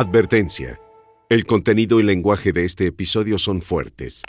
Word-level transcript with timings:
Advertencia. 0.00 0.80
El 1.28 1.44
contenido 1.44 2.00
y 2.00 2.02
lenguaje 2.02 2.54
de 2.54 2.64
este 2.64 2.86
episodio 2.86 3.36
son 3.36 3.60
fuertes. 3.60 4.22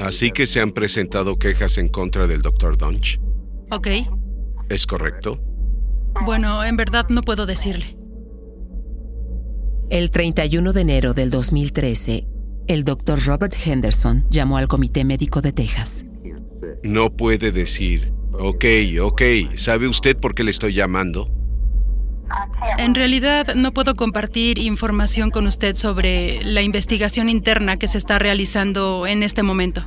Así 0.00 0.30
que 0.30 0.46
se 0.46 0.60
han 0.60 0.70
presentado 0.70 1.40
quejas 1.40 1.76
en 1.76 1.88
contra 1.88 2.28
del 2.28 2.42
Dr. 2.42 2.78
Dunch. 2.78 3.18
Ok. 3.72 3.88
¿Es 4.68 4.86
correcto? 4.86 5.40
Bueno, 6.24 6.62
en 6.62 6.76
verdad 6.76 7.08
no 7.08 7.22
puedo 7.22 7.46
decirle. 7.46 7.96
El 9.90 10.12
31 10.12 10.72
de 10.72 10.80
enero 10.80 11.14
del 11.14 11.30
2013, 11.30 12.28
el 12.68 12.84
doctor 12.84 13.18
Robert 13.26 13.56
Henderson 13.66 14.24
llamó 14.30 14.58
al 14.58 14.68
Comité 14.68 15.04
Médico 15.04 15.42
de 15.42 15.50
Texas. 15.50 16.06
No 16.84 17.10
puede 17.10 17.50
decir, 17.50 18.12
ok, 18.30 18.64
ok, 19.02 19.22
¿sabe 19.56 19.88
usted 19.88 20.16
por 20.16 20.36
qué 20.36 20.44
le 20.44 20.52
estoy 20.52 20.74
llamando? 20.74 21.35
En 22.78 22.94
realidad 22.94 23.54
no 23.54 23.72
puedo 23.72 23.94
compartir 23.94 24.58
información 24.58 25.30
con 25.30 25.46
usted 25.46 25.76
sobre 25.76 26.42
la 26.44 26.62
investigación 26.62 27.28
interna 27.28 27.78
que 27.78 27.88
se 27.88 27.98
está 27.98 28.18
realizando 28.18 29.06
en 29.06 29.22
este 29.22 29.42
momento. 29.42 29.84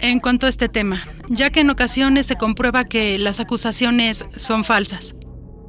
en 0.00 0.20
cuanto 0.20 0.46
a 0.46 0.48
este 0.48 0.68
tema, 0.68 1.06
ya 1.28 1.50
que 1.50 1.60
en 1.60 1.70
ocasiones 1.70 2.26
se 2.26 2.36
comprueba 2.36 2.84
que 2.84 3.18
las 3.18 3.38
acusaciones 3.38 4.24
son 4.34 4.64
falsas. 4.64 5.14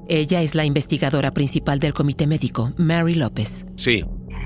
Ella 0.10 0.42
es 0.42 0.56
la 0.56 0.64
investigadora 0.64 1.32
principal 1.34 1.80
del 1.80 1.94
comité 1.94 2.28
médico, 2.28 2.74
Mary 2.78 3.14
López. 3.14 3.66
Sí. 3.76 4.04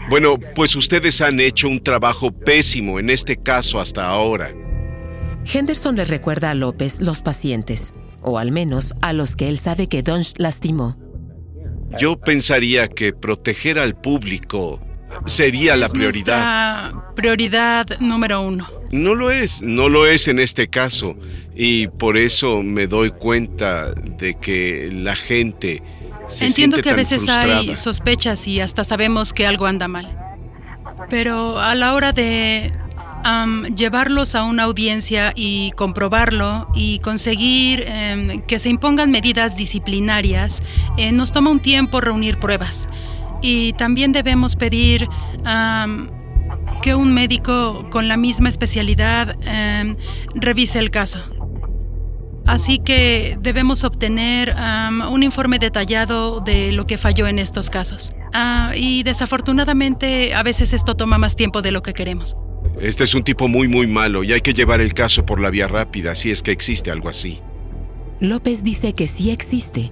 Bueno, 0.10 0.38
pues 0.56 0.76
ustedes 0.76 1.22
han 1.22 1.40
hecho 1.40 1.68
un 1.68 1.84
trabajo 1.84 2.32
pésimo 2.32 3.00
en 3.00 3.12
este 3.12 3.38
caso 3.38 3.80
hasta 3.80 4.08
ahora. 4.08 4.52
Henderson 5.46 5.96
le 5.96 6.06
recuerda 6.06 6.50
a 6.50 6.56
López 6.56 7.00
los 7.00 7.22
pacientes, 7.22 7.94
o 8.22 8.40
al 8.40 8.52
menos 8.52 8.94
a 9.02 9.14
los 9.14 9.36
que 9.36 9.50
él 9.50 9.58
sabe 9.58 9.88
que 9.88 10.02
Dunch 10.02 10.34
lastimó. 10.38 10.98
Yo 12.00 12.18
pensaría 12.18 12.88
que 12.88 13.14
proteger 13.14 13.80
al 13.80 13.96
público 13.96 14.80
sería 15.26 15.76
la 15.76 15.90
prioridad. 15.90 16.92
prioridad 17.16 17.86
número 18.00 18.42
uno. 18.42 18.68
No 18.92 19.16
lo 19.16 19.32
es, 19.32 19.62
no 19.62 19.90
lo 19.90 20.06
es 20.06 20.28
en 20.28 20.40
este 20.40 20.68
caso. 20.68 21.16
Y 21.56 21.88
por 21.88 22.18
eso 22.18 22.62
me 22.62 22.88
doy 22.88 23.12
cuenta 23.12 23.94
de 23.94 24.36
que 24.36 24.90
la 24.92 25.16
gente... 25.16 25.82
Se 26.28 26.46
Entiendo 26.46 26.82
que 26.82 26.90
a 26.90 26.96
veces 26.96 27.24
frustrada. 27.24 27.58
hay 27.58 27.76
sospechas 27.76 28.48
y 28.48 28.62
hasta 28.62 28.84
sabemos 28.86 29.34
que 29.34 29.46
algo 29.46 29.66
anda 29.66 29.88
mal. 29.88 30.18
Pero 31.10 31.60
a 31.60 31.76
la 31.76 31.94
hora 31.94 32.14
de 32.14 32.72
llevarlos 33.76 34.36
a 34.36 34.44
una 34.44 34.64
audiencia 34.64 35.34
y 35.36 35.72
comprobarlo 35.72 36.68
y 36.74 37.00
conseguir 37.00 37.84
em, 37.88 38.42
que 38.44 38.60
se 38.60 38.70
impongan 38.70 39.12
medidas 39.12 39.56
disciplinarias, 39.56 40.64
eh, 40.98 41.12
nos 41.12 41.32
toma 41.32 41.50
un 41.52 41.60
tiempo 41.60 42.02
reunir 42.02 42.38
pruebas. 42.40 42.88
Y 43.42 43.74
también 43.74 44.12
debemos 44.12 44.56
pedir 44.56 45.08
que 46.82 46.96
un 46.96 47.14
médico 47.14 47.88
con 47.90 48.08
la 48.08 48.18
misma 48.18 48.50
especialidad 48.50 49.36
em, 49.46 49.96
revise 50.36 50.80
el 50.80 50.90
caso. 50.92 51.20
Así 52.46 52.80
que 52.80 53.38
debemos 53.40 53.84
obtener 53.84 54.56
un 55.10 55.24
informe 55.24 55.60
detallado 55.60 56.40
de 56.40 56.72
lo 56.72 56.86
que 56.86 56.98
falló 56.98 57.28
en 57.28 57.40
estos 57.40 57.70
casos. 57.70 58.14
Ah, 58.34 58.72
y 58.76 59.04
desafortunadamente 59.04 60.34
a 60.34 60.44
veces 60.44 60.74
esto 60.74 60.96
toma 60.96 61.18
más 61.18 61.36
tiempo 61.36 61.62
de 61.62 61.72
lo 61.72 61.84
que 61.84 61.94
queremos. 61.94 62.36
Este 62.80 63.04
es 63.04 63.14
un 63.14 63.24
tipo 63.24 63.48
muy, 63.48 63.68
muy 63.68 63.88
malo 63.88 64.24
y 64.24 64.34
hay 64.34 64.42
que 64.42 64.54
llevar 64.54 64.82
el 64.82 64.94
caso 64.94 65.26
por 65.26 65.40
la 65.40 65.50
vía 65.50 65.68
rápida 65.68 66.16
si 66.16 66.32
es 66.32 66.42
que 66.42 66.52
existe 66.52 66.92
algo 66.92 67.10
así. 67.10 67.40
López 68.20 68.64
dice 68.64 68.94
que 68.94 69.08
sí 69.08 69.32
existe, 69.32 69.92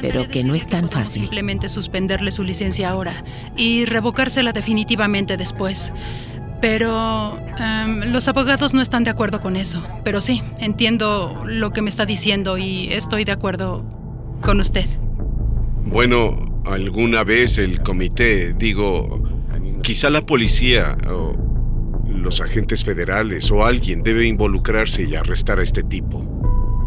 pero 0.00 0.28
que 0.28 0.44
no 0.44 0.54
es 0.54 0.68
tan 0.68 0.90
fácil. 0.90 1.22
Simplemente 1.22 1.68
suspenderle 1.68 2.30
su 2.30 2.42
licencia 2.42 2.90
ahora 2.90 3.24
y 3.56 3.84
revocársela 3.86 4.52
definitivamente 4.52 5.36
después. 5.36 5.92
Pero 6.60 7.38
am, 7.58 8.12
los 8.12 8.28
abogados 8.28 8.72
no 8.72 8.80
están 8.80 9.04
de 9.04 9.10
acuerdo 9.10 9.40
con 9.40 9.56
eso. 9.56 9.82
Pero 10.04 10.20
sí, 10.20 10.42
entiendo 10.58 11.42
lo 11.46 11.72
que 11.72 11.82
me 11.82 11.90
está 11.90 12.06
diciendo 12.06 12.56
y 12.56 12.88
estoy 12.92 13.24
de 13.24 13.32
acuerdo 13.32 13.84
con 14.42 14.60
usted. 14.60 14.86
Bueno, 15.84 16.62
alguna 16.64 17.24
vez 17.24 17.58
el 17.58 17.82
comité, 17.82 18.54
digo, 18.54 19.22
quizá 19.82 20.10
la 20.10 20.24
policía 20.24 20.96
o 21.08 21.36
los 22.26 22.40
agentes 22.40 22.84
federales 22.84 23.52
o 23.52 23.64
alguien 23.64 24.02
debe 24.02 24.26
involucrarse 24.26 25.04
y 25.04 25.14
arrestar 25.14 25.60
a 25.60 25.62
este 25.62 25.84
tipo. 25.84 26.24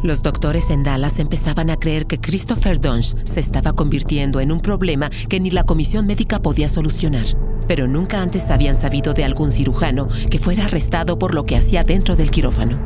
Los 0.04 0.22
doctores 0.22 0.70
en 0.70 0.84
Dallas 0.84 1.18
empezaban 1.18 1.70
a 1.70 1.78
creer 1.78 2.08
que 2.08 2.20
Christopher 2.20 2.80
Dunch 2.80 3.16
se 3.24 3.40
estaba 3.40 3.72
convirtiendo 3.72 4.42
en 4.42 4.52
un 4.52 4.60
problema 4.60 5.10
que 5.30 5.40
ni 5.40 5.50
la 5.50 5.64
comisión 5.64 6.06
médica 6.08 6.42
podía 6.42 6.68
solucionar. 6.68 7.26
Pero 7.70 7.88
nunca 7.88 8.22
antes 8.22 8.50
habían 8.50 8.76
sabido 8.76 9.14
de 9.14 9.24
algún 9.24 9.54
cirujano 9.54 10.10
que 10.30 10.40
fuera 10.40 10.66
arrestado 10.66 11.18
por 11.18 11.34
lo 11.34 11.46
que 11.46 11.56
hacía 11.56 11.86
dentro 11.86 12.18
del 12.18 12.32
quirófano. 12.32 12.78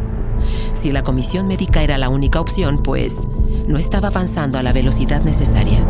Si 0.74 0.92
la 0.92 1.02
comisión 1.02 1.48
médica 1.48 1.82
era 1.82 1.98
la 1.98 2.10
única 2.10 2.40
opción, 2.40 2.84
pues 2.84 3.18
no 3.68 3.80
estaba 3.80 4.10
avanzando 4.10 4.60
a 4.60 4.64
la 4.64 4.74
velocidad 4.74 5.24
necesaria. 5.24 5.84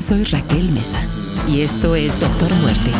Soy 0.00 0.24
Raquel 0.24 0.72
Mesa 0.72 1.06
y 1.46 1.60
esto 1.60 1.94
es 1.94 2.18
Doctor 2.18 2.50
Muerte. 2.54 2.90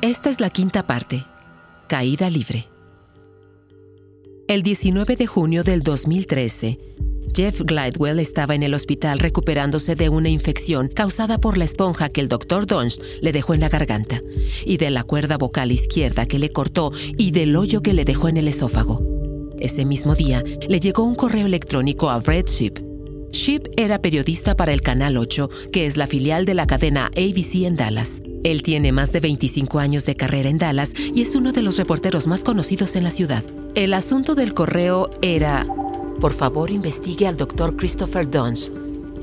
Esta 0.00 0.30
es 0.30 0.40
la 0.40 0.48
quinta 0.50 0.86
parte, 0.86 1.26
Caída 1.88 2.30
Libre. 2.30 2.68
El 4.46 4.62
19 4.62 5.16
de 5.16 5.26
junio 5.26 5.64
del 5.64 5.82
2013, 5.82 6.78
Jeff 7.34 7.62
Glidewell 7.62 8.18
estaba 8.18 8.54
en 8.54 8.62
el 8.62 8.74
hospital 8.74 9.18
recuperándose 9.18 9.96
de 9.96 10.10
una 10.10 10.28
infección 10.28 10.88
causada 10.88 11.38
por 11.38 11.56
la 11.56 11.64
esponja 11.64 12.10
que 12.10 12.20
el 12.20 12.28
Dr. 12.28 12.66
Dunst 12.66 13.02
le 13.20 13.32
dejó 13.32 13.54
en 13.54 13.60
la 13.60 13.70
garganta, 13.70 14.20
y 14.66 14.76
de 14.76 14.90
la 14.90 15.02
cuerda 15.02 15.38
vocal 15.38 15.72
izquierda 15.72 16.26
que 16.26 16.38
le 16.38 16.52
cortó 16.52 16.92
y 17.16 17.30
del 17.30 17.56
hoyo 17.56 17.80
que 17.80 17.94
le 17.94 18.04
dejó 18.04 18.28
en 18.28 18.36
el 18.36 18.48
esófago. 18.48 19.02
Ese 19.58 19.84
mismo 19.84 20.14
día, 20.14 20.42
le 20.68 20.80
llegó 20.80 21.04
un 21.04 21.14
correo 21.14 21.46
electrónico 21.46 22.10
a 22.10 22.18
Brett 22.18 22.48
Ship. 22.48 22.74
Ship 23.30 23.62
era 23.76 24.02
periodista 24.02 24.54
para 24.56 24.74
el 24.74 24.82
Canal 24.82 25.16
8, 25.16 25.48
que 25.72 25.86
es 25.86 25.96
la 25.96 26.06
filial 26.06 26.44
de 26.44 26.54
la 26.54 26.66
cadena 26.66 27.06
ABC 27.16 27.64
en 27.64 27.76
Dallas. 27.76 28.20
Él 28.44 28.62
tiene 28.62 28.92
más 28.92 29.12
de 29.12 29.20
25 29.20 29.78
años 29.78 30.04
de 30.04 30.16
carrera 30.16 30.50
en 30.50 30.58
Dallas 30.58 30.92
y 31.14 31.22
es 31.22 31.34
uno 31.34 31.52
de 31.52 31.62
los 31.62 31.78
reporteros 31.78 32.26
más 32.26 32.44
conocidos 32.44 32.96
en 32.96 33.04
la 33.04 33.10
ciudad. 33.10 33.42
El 33.74 33.94
asunto 33.94 34.34
del 34.34 34.52
correo 34.52 35.08
era, 35.22 35.64
por 36.22 36.32
favor 36.32 36.70
investigue 36.70 37.26
al 37.26 37.36
doctor 37.36 37.76
Christopher 37.76 38.30
Dunst. 38.30 38.70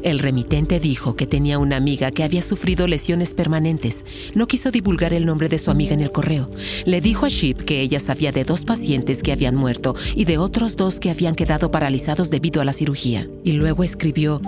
El 0.04 0.20
remitente 0.20 0.82
dijo 0.82 1.16
que 1.16 1.26
tenía 1.26 1.58
una 1.58 1.78
amiga 1.78 2.12
que 2.12 2.26
había 2.26 2.42
sufrido 2.42 2.90
lesiones 2.90 3.34
permanentes. 3.34 4.04
No 4.36 4.48
quiso 4.48 4.70
divulgar 4.70 5.14
el 5.14 5.26
nombre 5.26 5.48
de 5.48 5.60
su 5.60 5.72
amiga 5.72 5.94
en 5.94 6.02
el 6.02 6.12
correo. 6.12 6.50
Le 6.84 7.00
dijo 7.00 7.26
a 7.26 7.30
Ship 7.30 7.56
que 7.56 7.80
ella 7.80 8.02
sabía 8.02 8.34
de 8.34 8.44
dos 8.44 8.66
pacientes 8.66 9.24
que 9.24 9.32
habían 9.32 9.56
muerto 9.56 9.96
y 10.14 10.26
de 10.26 10.38
otros 10.38 10.76
dos 10.76 11.00
que 11.00 11.10
habían 11.10 11.36
quedado 11.36 11.72
paralizados 11.72 12.32
debido 12.32 12.62
a 12.62 12.66
la 12.66 12.74
cirugía. 12.74 13.30
Y 13.46 13.54
luego 13.54 13.86
escribió, 13.86 14.42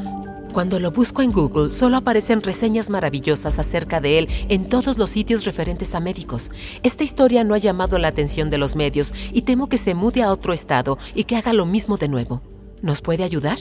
cuando 0.51 0.79
lo 0.79 0.91
busco 0.91 1.21
en 1.21 1.31
Google, 1.31 1.71
solo 1.71 1.97
aparecen 1.97 2.41
reseñas 2.41 2.89
maravillosas 2.89 3.59
acerca 3.59 4.01
de 4.01 4.19
él 4.19 4.27
en 4.49 4.67
todos 4.67 4.97
los 4.97 5.09
sitios 5.09 5.45
referentes 5.45 5.95
a 5.95 5.99
médicos. 5.99 6.51
Esta 6.83 7.03
historia 7.03 7.43
no 7.43 7.53
ha 7.53 7.57
llamado 7.57 7.97
la 7.97 8.09
atención 8.09 8.49
de 8.49 8.57
los 8.57 8.75
medios 8.75 9.13
y 9.31 9.43
temo 9.43 9.67
que 9.67 9.77
se 9.77 9.95
mude 9.95 10.23
a 10.23 10.31
otro 10.31 10.53
estado 10.53 10.97
y 11.15 11.23
que 11.23 11.35
haga 11.35 11.53
lo 11.53 11.65
mismo 11.65 11.97
de 11.97 12.07
nuevo. 12.07 12.41
¿Nos 12.81 13.01
puede 13.01 13.23
ayudar? 13.23 13.59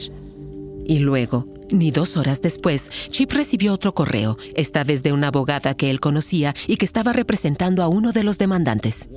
Y 0.85 0.99
luego, 0.99 1.47
ni 1.71 1.91
dos 1.91 2.17
horas 2.17 2.41
después, 2.41 2.89
Chip 3.11 3.33
recibió 3.33 3.73
otro 3.73 3.95
correo, 3.95 4.37
esta 4.55 4.85
vez 4.85 5.03
de 5.03 5.13
una 5.13 5.29
abogada 5.29 5.75
que 5.75 5.91
él 5.91 6.01
conocía 6.01 6.55
y 6.67 6.77
que 6.77 6.85
estaba 6.85 7.13
representando 7.13 7.83
a 7.83 7.89
uno 7.89 8.13
de 8.13 8.25
los 8.25 8.39
demandantes. 8.39 9.09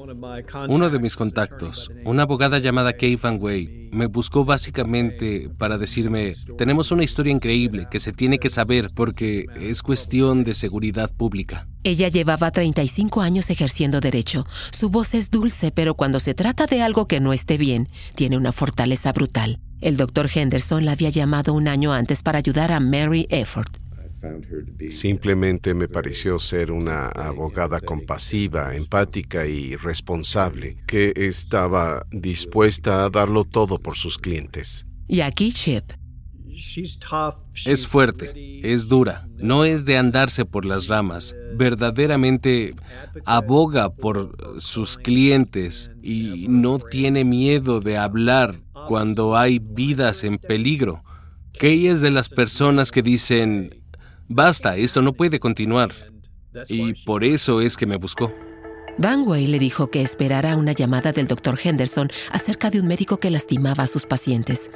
Uno 0.68 0.90
de 0.90 1.00
mis 1.00 1.16
contactos, 1.16 1.92
una 2.06 2.24
abogada 2.24 2.60
llamada 2.60 2.94
Kay 2.94 3.16
Van 3.16 3.38
Way, 3.42 3.90
me 3.92 4.08
buscó 4.08 4.44
básicamente 4.44 5.50
para 5.58 5.78
decirme, 5.78 6.36
tenemos 6.58 6.92
una 6.92 7.04
historia 7.04 7.32
increíble 7.32 7.88
que 7.90 8.00
se 8.00 8.12
tiene 8.12 8.40
que 8.40 8.50
saber 8.50 8.92
porque 8.94 9.46
es 9.56 9.82
cuestión 9.82 10.44
de 10.44 10.54
seguridad 10.54 11.12
pública. 11.16 11.68
Ella 11.84 12.08
llevaba 12.08 12.50
35 12.50 13.22
años 13.22 13.50
ejerciendo 13.50 14.00
derecho. 14.00 14.46
Su 14.72 14.90
voz 14.90 15.14
es 15.14 15.30
dulce, 15.30 15.72
pero 15.72 15.96
cuando 15.96 16.20
se 16.20 16.34
trata 16.34 16.66
de 16.66 16.82
algo 16.82 17.08
que 17.08 17.20
no 17.20 17.34
esté 17.34 17.58
bien, 17.58 17.90
tiene 18.16 18.38
una 18.38 18.52
fortaleza 18.52 19.12
brutal. 19.12 19.60
El 19.84 19.98
doctor 19.98 20.30
Henderson 20.34 20.86
la 20.86 20.94
había 20.94 21.10
llamado 21.10 21.54
un 21.54 21.68
año 21.68 21.92
antes 21.92 22.24
para 22.24 22.38
ayudar 22.38 22.72
a 22.72 22.80
Mary 22.80 23.28
Efford. 23.30 23.68
Simplemente 24.92 25.74
me 25.74 25.90
pareció 25.90 26.40
ser 26.40 26.72
una 26.72 27.08
abogada 27.08 27.82
compasiva, 27.82 28.74
empática 28.78 29.46
y 29.46 29.76
responsable, 29.76 30.78
que 30.88 31.12
estaba 31.18 32.06
dispuesta 32.12 33.04
a 33.04 33.10
darlo 33.10 33.44
todo 33.44 33.78
por 33.78 33.98
sus 33.98 34.18
clientes. 34.18 34.88
Y 35.10 35.20
aquí 35.20 35.52
Chip. 35.52 35.84
Es 37.66 37.86
fuerte, 37.86 38.62
es 38.64 38.88
dura, 38.88 39.28
no 39.36 39.66
es 39.66 39.84
de 39.84 39.98
andarse 39.98 40.46
por 40.46 40.64
las 40.64 40.88
ramas, 40.88 41.36
verdaderamente 41.58 42.74
aboga 43.26 43.94
por 43.94 44.62
sus 44.62 44.98
clientes 44.98 45.92
y 46.02 46.48
no 46.48 46.80
tiene 46.80 47.26
miedo 47.26 47.82
de 47.82 47.98
hablar 47.98 48.63
cuando 48.88 49.36
hay 49.36 49.60
vidas 49.60 50.24
en 50.24 50.38
peligro. 50.38 51.04
Kay 51.60 51.88
es 51.88 52.02
de 52.02 52.12
las 52.12 52.30
personas 52.30 52.92
que 52.92 53.02
dicen, 53.02 53.84
basta, 54.28 54.76
esto 54.76 55.02
no 55.02 55.14
puede 55.14 55.40
continuar. 55.40 55.92
Y 56.68 56.94
por 57.04 57.24
eso 57.24 57.62
es 57.62 57.78
que 57.78 57.86
me 57.86 57.98
buscó. 57.98 58.32
Van 58.98 59.28
Way 59.28 59.48
le 59.48 59.58
dijo 59.58 59.90
que 59.90 60.02
esperara 60.02 60.56
una 60.56 60.72
llamada 60.72 61.12
del 61.12 61.28
doctor 61.28 61.58
Henderson 61.62 62.10
acerca 62.32 62.70
de 62.70 62.80
un 62.80 62.88
médico 62.88 63.18
que 63.18 63.32
lastimaba 63.32 63.84
a 63.84 63.88
sus 63.88 64.06
pacientes. 64.06 64.70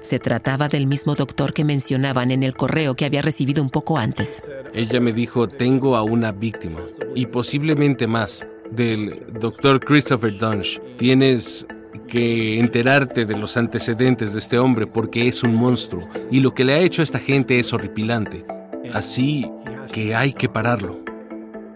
Se 0.00 0.18
trataba 0.18 0.68
del 0.68 0.86
mismo 0.86 1.14
doctor 1.14 1.52
que 1.52 1.64
mencionaban 1.64 2.30
en 2.30 2.42
el 2.42 2.54
correo 2.54 2.96
que 2.96 3.04
había 3.04 3.22
recibido 3.22 3.62
un 3.62 3.70
poco 3.70 3.96
antes. 3.96 4.42
Ella 4.72 5.00
me 5.00 5.12
dijo, 5.12 5.48
tengo 5.48 5.96
a 5.96 6.02
una 6.02 6.32
víctima, 6.32 6.80
y 7.14 7.26
posiblemente 7.26 8.06
más, 8.06 8.44
del 8.70 9.24
doctor 9.40 9.80
Christopher 9.80 10.36
Dunge. 10.36 10.80
Tienes 10.96 11.66
que 12.08 12.58
enterarte 12.58 13.26
de 13.26 13.36
los 13.36 13.56
antecedentes 13.56 14.32
de 14.32 14.38
este 14.38 14.58
hombre 14.58 14.86
porque 14.86 15.28
es 15.28 15.42
un 15.42 15.54
monstruo, 15.54 16.08
y 16.30 16.40
lo 16.40 16.54
que 16.54 16.64
le 16.64 16.74
ha 16.74 16.80
hecho 16.80 17.02
a 17.02 17.04
esta 17.04 17.18
gente 17.18 17.58
es 17.58 17.72
horripilante. 17.72 18.44
Así 18.92 19.50
que 19.92 20.14
hay 20.14 20.32
que 20.32 20.48
pararlo. 20.48 21.00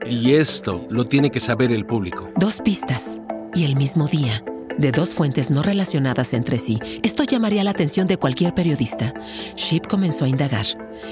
Y 0.09 0.35
esto 0.35 0.87
lo 0.91 1.07
tiene 1.07 1.31
que 1.31 1.41
saber 1.41 1.73
el 1.73 1.87
público. 1.87 2.29
Dos 2.37 2.61
pistas, 2.63 3.21
y 3.55 3.65
el 3.65 3.77
mismo 3.77 4.07
día 4.07 4.43
de 4.79 4.93
dos 4.93 5.15
fuentes 5.15 5.51
no 5.51 5.63
relacionadas 5.63 6.35
entre 6.35 6.59
sí. 6.59 6.79
Esto 7.03 7.25
llamaría 7.25 7.65
la 7.65 7.71
atención 7.71 8.07
de 8.07 8.17
cualquier 8.17 8.55
periodista. 8.55 9.15
Ship 9.57 9.83
comenzó 9.89 10.25
a 10.25 10.29
indagar. 10.29 10.67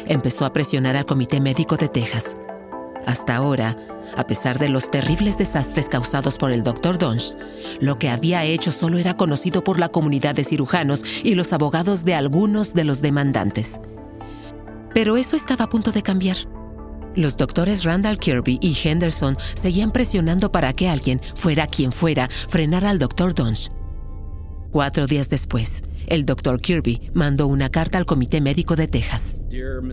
Empezó 0.06 0.44
a 0.44 0.52
presionar 0.52 0.96
al 0.96 1.04
Comité 1.04 1.40
Médico 1.40 1.76
de 1.76 1.88
Texas. 1.88 2.36
Hasta 3.06 3.36
ahora, 3.36 3.76
a 4.16 4.26
pesar 4.26 4.58
de 4.58 4.68
los 4.68 4.90
terribles 4.90 5.38
desastres 5.38 5.88
causados 5.88 6.38
por 6.38 6.52
el 6.52 6.62
Dr. 6.62 6.98
Dunge, 6.98 7.34
lo 7.80 7.98
que 7.98 8.08
había 8.08 8.44
hecho 8.44 8.70
solo 8.70 8.98
era 8.98 9.16
conocido 9.16 9.64
por 9.64 9.78
la 9.78 9.88
comunidad 9.88 10.34
de 10.34 10.44
cirujanos 10.44 11.04
y 11.24 11.34
los 11.34 11.52
abogados 11.52 12.04
de 12.04 12.14
algunos 12.14 12.74
de 12.74 12.84
los 12.84 13.02
demandantes. 13.02 13.80
Pero 14.94 15.16
eso 15.16 15.36
estaba 15.36 15.64
a 15.64 15.68
punto 15.68 15.90
de 15.92 16.02
cambiar. 16.02 16.36
Los 17.14 17.36
doctores 17.36 17.84
Randall 17.84 18.18
Kirby 18.18 18.58
y 18.60 18.76
Henderson 18.82 19.36
seguían 19.54 19.92
presionando 19.92 20.50
para 20.50 20.72
que 20.72 20.88
alguien, 20.88 21.20
fuera 21.34 21.66
quien 21.66 21.92
fuera, 21.92 22.28
frenara 22.28 22.90
al 22.90 22.98
Dr. 22.98 23.34
Dunge. 23.34 23.70
Cuatro 24.70 25.06
días 25.06 25.28
después, 25.28 25.82
el 26.06 26.24
Dr. 26.24 26.60
Kirby 26.60 27.10
mandó 27.12 27.46
una 27.46 27.68
carta 27.68 27.98
al 27.98 28.06
Comité 28.06 28.40
Médico 28.40 28.76
de 28.76 28.88
Texas. 28.88 29.36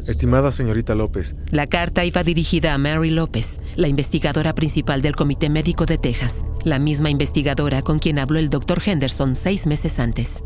Estimada 0.07 0.51
señorita 0.51 0.95
López. 0.95 1.35
La 1.51 1.67
carta 1.67 2.06
iba 2.06 2.23
dirigida 2.23 2.73
a 2.73 2.77
Mary 2.77 3.09
López, 3.09 3.59
la 3.75 3.89
investigadora 3.89 4.56
principal 4.56 5.01
del 5.01 5.15
Comité 5.15 5.50
Médico 5.50 5.85
de 5.85 5.97
Texas, 5.97 6.45
la 6.63 6.79
misma 6.79 7.09
investigadora 7.09 7.81
con 7.81 8.00
quien 8.00 8.19
habló 8.19 8.39
el 8.39 8.50
Dr. 8.50 8.81
Henderson 8.85 9.35
seis 9.35 9.67
meses 9.67 10.00
antes. 10.00 10.44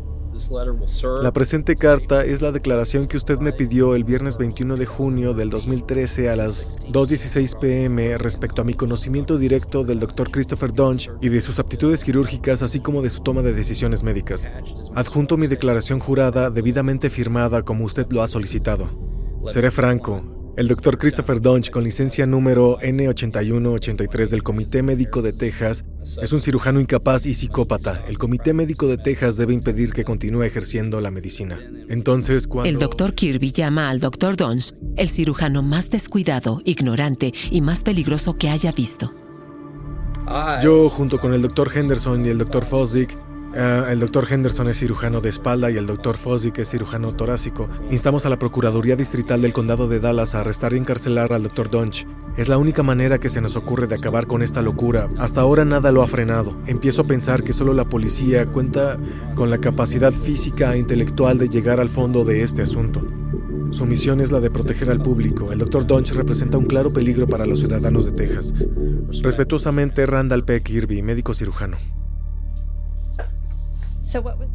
La 1.22 1.32
presente 1.32 1.76
carta 1.76 2.24
es 2.24 2.42
la 2.42 2.50
declaración 2.50 3.06
que 3.06 3.16
usted 3.16 3.38
me 3.38 3.52
pidió 3.52 3.94
el 3.94 4.04
viernes 4.04 4.36
21 4.36 4.76
de 4.76 4.86
junio 4.86 5.32
del 5.32 5.48
2013 5.48 6.28
a 6.28 6.36
las 6.36 6.76
2.16 6.88 7.58
pm 7.58 8.18
respecto 8.18 8.62
a 8.62 8.64
mi 8.64 8.74
conocimiento 8.74 9.38
directo 9.38 9.84
del 9.84 10.00
Dr. 10.00 10.30
Christopher 10.30 10.72
Dunge 10.72 11.10
y 11.20 11.28
de 11.28 11.40
sus 11.40 11.58
aptitudes 11.58 12.02
quirúrgicas 12.02 12.62
así 12.62 12.80
como 12.80 13.00
de 13.00 13.10
su 13.10 13.22
toma 13.22 13.42
de 13.42 13.52
decisiones 13.52 14.02
médicas. 14.02 14.48
Adjunto 14.94 15.36
mi 15.36 15.46
declaración 15.46 16.00
jurada 16.00 16.50
debidamente 16.50 17.10
firmada 17.10 17.62
como 17.62 17.84
usted 17.84 18.06
lo 18.10 18.22
ha 18.22 18.28
solicitado. 18.28 18.90
Seré 19.46 19.70
franco, 19.70 20.33
el 20.56 20.68
doctor 20.68 20.98
Christopher 20.98 21.40
Dunge, 21.40 21.70
con 21.70 21.82
licencia 21.82 22.26
número 22.26 22.78
N8183 22.78 24.28
del 24.28 24.42
Comité 24.42 24.82
Médico 24.82 25.20
de 25.20 25.32
Texas, 25.32 25.84
es 26.22 26.32
un 26.32 26.42
cirujano 26.42 26.80
incapaz 26.80 27.26
y 27.26 27.34
psicópata. 27.34 28.04
El 28.06 28.18
Comité 28.18 28.52
Médico 28.52 28.86
de 28.86 28.96
Texas 28.96 29.36
debe 29.36 29.52
impedir 29.52 29.92
que 29.92 30.04
continúe 30.04 30.44
ejerciendo 30.44 31.00
la 31.00 31.10
medicina. 31.10 31.58
Entonces, 31.88 32.46
cuando... 32.46 32.68
El 32.68 32.78
doctor 32.78 33.14
Kirby 33.14 33.50
llama 33.50 33.90
al 33.90 33.98
doctor 33.98 34.36
Dunge 34.36 34.74
el 34.96 35.08
cirujano 35.08 35.62
más 35.62 35.90
descuidado, 35.90 36.60
ignorante 36.64 37.32
y 37.50 37.60
más 37.60 37.82
peligroso 37.82 38.36
que 38.38 38.50
haya 38.50 38.70
visto. 38.70 39.12
Yo, 40.62 40.88
junto 40.88 41.18
con 41.18 41.34
el 41.34 41.42
doctor 41.42 41.70
Henderson 41.74 42.24
y 42.24 42.28
el 42.28 42.38
doctor 42.38 42.64
Fosdick, 42.64 43.18
Ah, 43.56 43.86
el 43.90 44.00
doctor 44.00 44.26
Henderson 44.28 44.68
es 44.68 44.80
cirujano 44.80 45.20
de 45.20 45.28
espalda 45.28 45.70
y 45.70 45.76
el 45.76 45.86
doctor 45.86 46.16
Fosdick 46.16 46.58
es 46.58 46.70
cirujano 46.70 47.14
torácico. 47.14 47.68
Instamos 47.88 48.26
a 48.26 48.28
la 48.28 48.38
Procuraduría 48.38 48.96
Distrital 48.96 49.42
del 49.42 49.52
Condado 49.52 49.86
de 49.86 50.00
Dallas 50.00 50.34
a 50.34 50.40
arrestar 50.40 50.74
y 50.74 50.78
encarcelar 50.78 51.32
al 51.32 51.44
doctor 51.44 51.70
Dunch. 51.70 52.04
Es 52.36 52.48
la 52.48 52.58
única 52.58 52.82
manera 52.82 53.20
que 53.20 53.28
se 53.28 53.40
nos 53.40 53.54
ocurre 53.54 53.86
de 53.86 53.94
acabar 53.94 54.26
con 54.26 54.42
esta 54.42 54.60
locura. 54.60 55.08
Hasta 55.18 55.40
ahora 55.40 55.64
nada 55.64 55.92
lo 55.92 56.02
ha 56.02 56.08
frenado. 56.08 56.58
Empiezo 56.66 57.02
a 57.02 57.06
pensar 57.06 57.44
que 57.44 57.52
solo 57.52 57.74
la 57.74 57.88
policía 57.88 58.46
cuenta 58.46 58.96
con 59.36 59.50
la 59.50 59.58
capacidad 59.58 60.12
física 60.12 60.74
e 60.74 60.78
intelectual 60.78 61.38
de 61.38 61.48
llegar 61.48 61.78
al 61.78 61.90
fondo 61.90 62.24
de 62.24 62.42
este 62.42 62.62
asunto. 62.62 63.06
Su 63.70 63.86
misión 63.86 64.20
es 64.20 64.32
la 64.32 64.40
de 64.40 64.50
proteger 64.50 64.90
al 64.90 65.00
público. 65.00 65.52
El 65.52 65.60
Dr. 65.60 65.86
Dunch 65.86 66.12
representa 66.12 66.58
un 66.58 66.66
claro 66.66 66.92
peligro 66.92 67.28
para 67.28 67.46
los 67.46 67.60
ciudadanos 67.60 68.04
de 68.04 68.12
Texas. 68.12 68.52
Respetuosamente, 69.22 70.06
Randall 70.06 70.44
P. 70.44 70.60
Kirby, 70.60 71.02
médico 71.02 71.34
cirujano. 71.34 71.76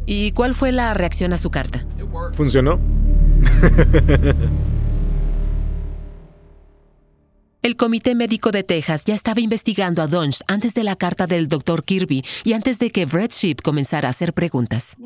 ¿Y 0.06 0.32
cuál 0.32 0.54
fue 0.54 0.72
la 0.72 0.94
reacción 0.94 1.32
a 1.32 1.38
su 1.38 1.50
carta? 1.50 1.84
¿Funcionó? 2.32 2.80
El 7.62 7.76
Comité 7.76 8.14
Médico 8.14 8.52
de 8.52 8.64
Texas 8.64 9.04
ya 9.04 9.14
estaba 9.14 9.42
investigando 9.42 10.00
a 10.00 10.06
Dunge 10.06 10.42
antes 10.48 10.72
de 10.72 10.82
la 10.82 10.96
carta 10.96 11.26
del 11.26 11.46
Dr. 11.46 11.84
Kirby 11.84 12.24
y 12.42 12.54
antes 12.54 12.78
de 12.78 12.90
que 12.90 13.04
Brett 13.04 13.32
Ship 13.32 13.56
comenzara 13.62 14.08
a 14.08 14.12
hacer 14.12 14.32
preguntas. 14.32 14.96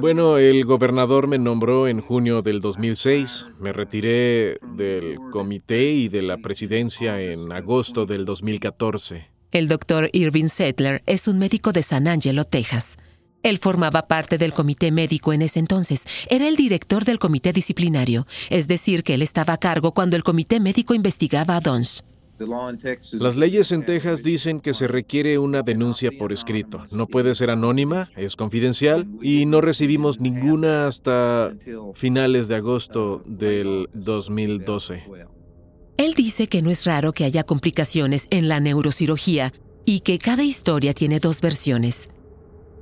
Bueno, 0.00 0.38
el 0.38 0.64
gobernador 0.64 1.28
me 1.28 1.38
nombró 1.38 1.86
en 1.86 2.00
junio 2.00 2.42
del 2.42 2.58
2006. 2.58 3.46
Me 3.60 3.72
retiré 3.72 4.58
del 4.74 5.16
comité 5.30 5.92
y 5.92 6.08
de 6.08 6.22
la 6.22 6.38
presidencia 6.38 7.20
en 7.20 7.52
agosto 7.52 8.04
del 8.04 8.24
2014. 8.24 9.30
El 9.52 9.68
Dr. 9.68 10.10
Irving 10.12 10.48
Settler 10.48 11.04
es 11.06 11.28
un 11.28 11.38
médico 11.38 11.70
de 11.70 11.84
San 11.84 12.08
Angelo, 12.08 12.44
Texas. 12.44 12.96
Él 13.44 13.58
formaba 13.58 14.08
parte 14.08 14.38
del 14.38 14.52
comité 14.52 14.90
médico 14.90 15.32
en 15.32 15.42
ese 15.42 15.60
entonces. 15.60 16.04
Era 16.28 16.48
el 16.48 16.56
director 16.56 17.04
del 17.04 17.20
comité 17.20 17.52
disciplinario, 17.52 18.26
es 18.50 18.66
decir, 18.66 19.04
que 19.04 19.14
él 19.14 19.22
estaba 19.22 19.52
a 19.52 19.58
cargo 19.58 19.92
cuando 19.92 20.16
el 20.16 20.24
comité 20.24 20.58
médico 20.58 20.94
investigaba 20.94 21.56
a 21.56 21.60
Dons. 21.60 22.02
Las 23.12 23.36
leyes 23.36 23.70
en 23.70 23.84
Texas 23.84 24.22
dicen 24.22 24.60
que 24.60 24.74
se 24.74 24.88
requiere 24.88 25.38
una 25.38 25.62
denuncia 25.62 26.10
por 26.18 26.32
escrito. 26.32 26.84
No 26.90 27.06
puede 27.06 27.34
ser 27.34 27.50
anónima, 27.50 28.10
es 28.16 28.34
confidencial 28.34 29.06
y 29.22 29.46
no 29.46 29.60
recibimos 29.60 30.20
ninguna 30.20 30.88
hasta 30.88 31.54
finales 31.94 32.48
de 32.48 32.56
agosto 32.56 33.22
del 33.26 33.88
2012. 33.92 35.04
Él 35.96 36.14
dice 36.14 36.48
que 36.48 36.62
no 36.62 36.70
es 36.70 36.86
raro 36.86 37.12
que 37.12 37.24
haya 37.24 37.44
complicaciones 37.44 38.26
en 38.30 38.48
la 38.48 38.58
neurocirugía 38.58 39.52
y 39.84 40.00
que 40.00 40.18
cada 40.18 40.42
historia 40.42 40.92
tiene 40.92 41.20
dos 41.20 41.40
versiones. 41.40 42.08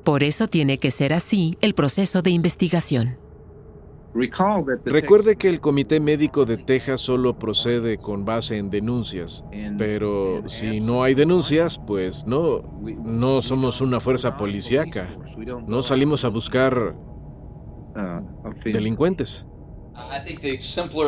Por 0.05 0.23
eso 0.23 0.49
tiene 0.49 0.79
que 0.79 0.91
ser 0.91 1.13
así 1.13 1.57
el 1.61 1.75
proceso 1.75 2.23
de 2.23 2.31
investigación. 2.31 3.19
Recuerde 4.85 5.37
que 5.37 5.49
el 5.49 5.61
Comité 5.61 5.99
Médico 5.99 6.45
de 6.45 6.59
Texas 6.59 7.01
solo 7.01 7.39
procede 7.39 7.97
con 7.97 8.27
base 8.27 8.59
en 8.59 8.69
denuncias, 8.69 9.43
pero 9.79 10.43
si 10.47 10.81
no 10.81 11.03
hay 11.03 11.15
denuncias, 11.15 11.81
pues 11.87 12.27
no, 12.27 12.63
no 12.83 13.41
somos 13.41 13.81
una 13.81 14.01
fuerza 14.01 14.37
policíaca. 14.37 15.17
No 15.67 15.83
salimos 15.83 16.27
a 16.27 16.29
buscar 16.29 16.95
delincuentes. 18.65 19.47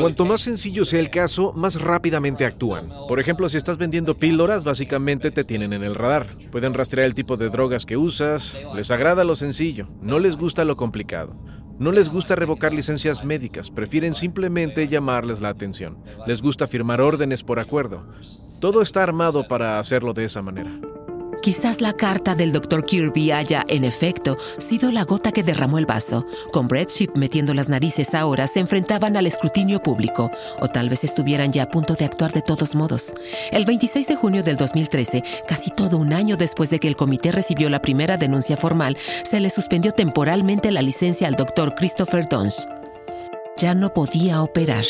Cuanto 0.01 0.25
más 0.25 0.41
sencillo 0.41 0.85
sea 0.85 1.01
el 1.01 1.11
caso, 1.11 1.53
más 1.55 1.81
rápidamente 1.81 2.45
actúan. 2.45 2.91
Por 3.09 3.21
ejemplo, 3.21 3.49
si 3.49 3.57
estás 3.57 3.79
vendiendo 3.79 4.19
píldoras, 4.19 4.65
básicamente 4.65 5.31
te 5.31 5.45
tienen 5.45 5.73
en 5.73 5.85
el 5.85 5.95
radar. 5.95 6.37
Pueden 6.51 6.75
rastrear 6.75 7.07
el 7.07 7.15
tipo 7.15 7.37
de 7.37 7.49
drogas 7.49 7.87
que 7.87 7.97
usas. 7.97 8.55
Les 8.75 8.91
agrada 8.91 9.25
lo 9.25 9.37
sencillo. 9.37 9.89
No 10.01 10.19
les 10.19 10.37
gusta 10.37 10.65
lo 10.65 10.77
complicado. 10.77 11.37
No 11.79 11.91
les 11.91 12.09
gusta 12.09 12.37
revocar 12.37 12.73
licencias 12.73 13.25
médicas. 13.25 13.71
Prefieren 13.71 14.15
simplemente 14.15 14.87
llamarles 14.87 15.41
la 15.41 15.49
atención. 15.49 15.99
Les 16.27 16.41
gusta 16.41 16.69
firmar 16.69 17.01
órdenes 17.01 17.43
por 17.43 17.59
acuerdo. 17.59 18.07
Todo 18.61 18.81
está 18.81 19.03
armado 19.03 19.49
para 19.49 19.81
hacerlo 19.81 20.15
de 20.15 20.25
esa 20.25 20.41
manera. 20.41 20.71
Quizás 21.45 21.83
la 21.83 21.93
carta 21.93 22.35
del 22.35 22.53
Dr. 22.53 22.87
Kirby 22.87 23.31
haya, 23.31 23.67
en 23.69 23.85
efecto, 23.85 24.39
sido 24.57 24.91
la 24.91 25.05
gota 25.05 25.31
que 25.31 25.43
derramó 25.43 25.77
el 25.77 25.85
vaso. 25.85 26.25
Con 26.53 26.69
Brett 26.69 26.89
Ship 26.89 27.11
metiendo 27.15 27.53
las 27.53 27.69
narices 27.69 28.15
ahora, 28.15 28.47
se 28.47 28.61
enfrentaban 28.61 29.15
al 29.15 29.27
escrutinio 29.27 29.83
público, 29.83 30.31
o 30.61 30.69
tal 30.69 30.89
vez 30.89 31.05
estuvieran 31.05 31.53
ya 31.53 31.65
a 31.65 31.69
punto 31.69 31.97
de 31.97 32.07
actuar 32.07 32.33
de 32.33 32.41
todos 32.41 32.75
modos. 32.75 33.13
El 33.53 33.67
26 33.67 34.07
de 34.07 34.17
junio 34.17 34.43
del 34.43 34.57
2013, 34.57 35.23
casi 35.47 35.71
todo 35.71 35.99
un 35.99 36.15
año 36.15 36.39
después 36.39 36.71
de 36.71 36.81
que 36.81 36.89
el 36.89 36.97
comité 36.97 37.31
recibió 37.31 37.69
la 37.69 37.83
primera 37.83 38.17
denuncia 38.17 38.57
formal, 38.57 38.97
se 38.99 39.39
le 39.39 39.51
suspendió 39.51 39.93
temporalmente 39.93 40.71
la 40.71 40.81
licencia 40.81 41.29
al 41.29 41.37
Dr. 41.37 41.75
Christopher 41.75 42.27
Dons. 42.27 42.67
ya 43.59 43.75
no 43.75 43.93
podía 43.93 44.41
operar. 44.41 44.87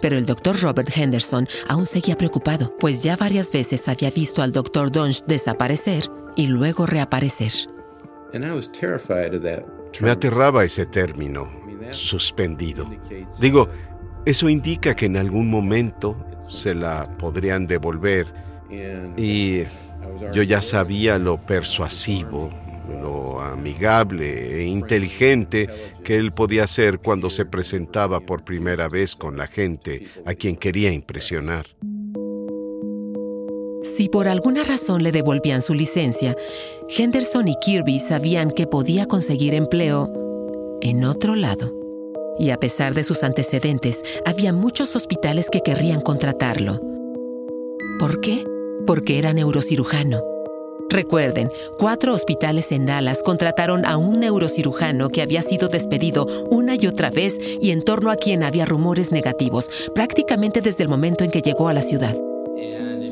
Pero 0.00 0.16
el 0.16 0.26
doctor 0.26 0.60
Robert 0.60 0.90
Henderson 0.94 1.46
aún 1.68 1.86
seguía 1.86 2.16
preocupado, 2.16 2.74
pues 2.78 3.02
ya 3.02 3.16
varias 3.16 3.52
veces 3.52 3.88
había 3.88 4.10
visto 4.10 4.42
al 4.42 4.52
doctor 4.52 4.90
Dunge 4.90 5.22
desaparecer 5.26 6.04
y 6.36 6.46
luego 6.46 6.86
reaparecer. 6.86 7.52
Me 10.00 10.10
aterraba 10.10 10.64
ese 10.64 10.86
término, 10.86 11.50
suspendido. 11.90 12.88
Digo, 13.38 13.68
eso 14.24 14.48
indica 14.48 14.94
que 14.94 15.06
en 15.06 15.16
algún 15.16 15.50
momento 15.50 16.16
se 16.48 16.74
la 16.74 17.16
podrían 17.18 17.66
devolver 17.66 18.26
y 19.16 19.64
yo 20.32 20.42
ya 20.42 20.62
sabía 20.62 21.18
lo 21.18 21.38
persuasivo, 21.38 22.50
lo 22.90 23.40
amigable 23.40 24.60
e 24.60 24.64
inteligente 24.64 25.68
que 26.04 26.16
él 26.16 26.32
podía 26.32 26.66
ser 26.66 26.98
cuando 26.98 27.30
se 27.30 27.46
presentaba 27.46 28.20
por 28.20 28.44
primera 28.44 28.88
vez 28.88 29.16
con 29.16 29.36
la 29.36 29.46
gente 29.46 30.06
a 30.24 30.34
quien 30.34 30.56
quería 30.56 30.92
impresionar. 30.92 31.66
Si 33.82 34.08
por 34.08 34.28
alguna 34.28 34.64
razón 34.64 35.02
le 35.02 35.12
devolvían 35.12 35.62
su 35.62 35.74
licencia, 35.74 36.36
Henderson 36.88 37.48
y 37.48 37.54
Kirby 37.60 37.98
sabían 38.00 38.50
que 38.50 38.66
podía 38.66 39.06
conseguir 39.06 39.54
empleo 39.54 40.12
en 40.82 41.04
otro 41.04 41.34
lado. 41.34 41.74
Y 42.38 42.50
a 42.50 42.58
pesar 42.58 42.94
de 42.94 43.04
sus 43.04 43.22
antecedentes, 43.22 44.02
había 44.24 44.52
muchos 44.52 44.96
hospitales 44.96 45.48
que 45.50 45.60
querrían 45.60 46.00
contratarlo. 46.00 46.80
¿Por 47.98 48.20
qué? 48.20 48.44
Porque 48.86 49.18
era 49.18 49.32
neurocirujano 49.32 50.39
Recuerden, 50.90 51.52
cuatro 51.78 52.12
hospitales 52.14 52.72
en 52.72 52.84
Dallas 52.84 53.22
contrataron 53.22 53.86
a 53.86 53.96
un 53.96 54.18
neurocirujano 54.18 55.08
que 55.08 55.22
había 55.22 55.40
sido 55.42 55.68
despedido 55.68 56.26
una 56.50 56.74
y 56.74 56.88
otra 56.88 57.10
vez 57.10 57.38
y 57.62 57.70
en 57.70 57.84
torno 57.84 58.10
a 58.10 58.16
quien 58.16 58.42
había 58.42 58.66
rumores 58.66 59.12
negativos, 59.12 59.70
prácticamente 59.94 60.60
desde 60.60 60.82
el 60.82 60.88
momento 60.88 61.22
en 61.22 61.30
que 61.30 61.42
llegó 61.42 61.68
a 61.68 61.74
la 61.74 61.82
ciudad. 61.82 62.16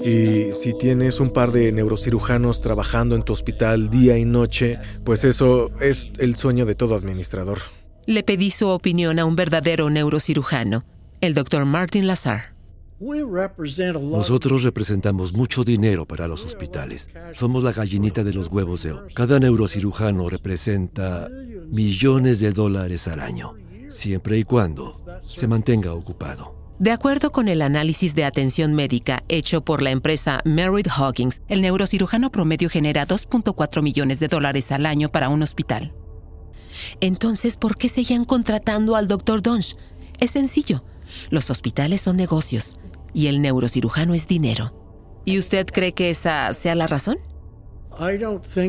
Y 0.05 0.53
si 0.53 0.77
tienes 0.77 1.21
un 1.21 1.31
par 1.31 1.53
de 1.53 1.71
neurocirujanos 1.71 2.61
trabajando 2.61 3.15
en 3.15 3.23
tu 3.23 3.33
hospital 3.33 3.91
día 3.91 4.19
y 4.19 4.25
noche, 4.25 4.81
pues 5.05 5.23
eso 5.25 5.71
es 5.81 6.11
el 6.19 6.35
sueño 6.35 6.67
de 6.67 6.75
todo 6.75 6.97
administrador. 6.97 7.61
Le 8.07 8.25
pedí 8.25 8.51
su 8.51 8.69
opinión 8.69 9.21
a 9.21 9.25
un 9.25 9.37
verdadero 9.37 9.89
neurocirujano, 9.89 10.85
el 11.21 11.35
doctor 11.35 11.65
Martin 11.65 12.07
Lazar. 12.09 12.58
Nosotros 13.01 14.65
representamos 14.65 15.33
mucho 15.33 15.63
dinero 15.63 16.05
para 16.05 16.27
los 16.27 16.45
hospitales. 16.45 17.09
Somos 17.33 17.63
la 17.63 17.73
gallinita 17.73 18.25
de 18.25 18.33
los 18.33 18.49
huevos 18.49 18.83
de 18.83 18.93
oro. 18.93 19.07
Cada 19.15 19.39
neurocirujano 19.39 20.29
representa 20.29 21.29
millones 21.69 22.41
de 22.41 22.53
dólares 22.53 23.07
al 23.07 23.21
año, 23.21 23.55
siempre 23.89 24.39
y 24.39 24.45
cuando 24.45 25.01
se 25.23 25.47
mantenga 25.47 25.95
ocupado. 25.95 26.57
De 26.81 26.93
acuerdo 26.93 27.33
con 27.33 27.49
el 27.49 27.63
análisis 27.63 28.15
de 28.15 28.25
atención 28.25 28.73
médica 28.73 29.25
hecho 29.29 29.65
por 29.65 29.83
la 29.83 29.91
empresa 29.91 30.41
Merritt 30.45 30.89
Hawkins, 30.89 31.43
el 31.49 31.61
neurocirujano 31.61 32.31
promedio 32.31 32.69
genera 32.69 33.07
2.4 33.07 33.83
millones 33.83 34.21
de 34.21 34.29
dólares 34.29 34.71
al 34.71 34.87
año 34.87 35.11
para 35.11 35.29
un 35.29 35.43
hospital. 35.43 35.93
Entonces, 37.01 37.57
¿por 37.57 37.77
qué 37.77 37.89
seguían 37.89 38.25
contratando 38.25 38.95
al 38.95 39.09
Dr. 39.09 39.43
Donch? 39.43 39.77
Es 40.21 40.33
sencillo. 40.33 40.85
Los 41.31 41.51
hospitales 41.51 42.01
son 42.01 42.17
negocios 42.17 42.77
y 43.15 43.27
el 43.27 43.41
neurocirujano 43.41 44.15
es 44.15 44.27
dinero. 44.27 44.75
¿Y 45.25 45.39
usted 45.39 45.67
cree 45.67 45.93
que 45.93 46.11
esa 46.11 46.53
sea 46.55 46.75
la 46.75 46.87
razón? 46.87 47.19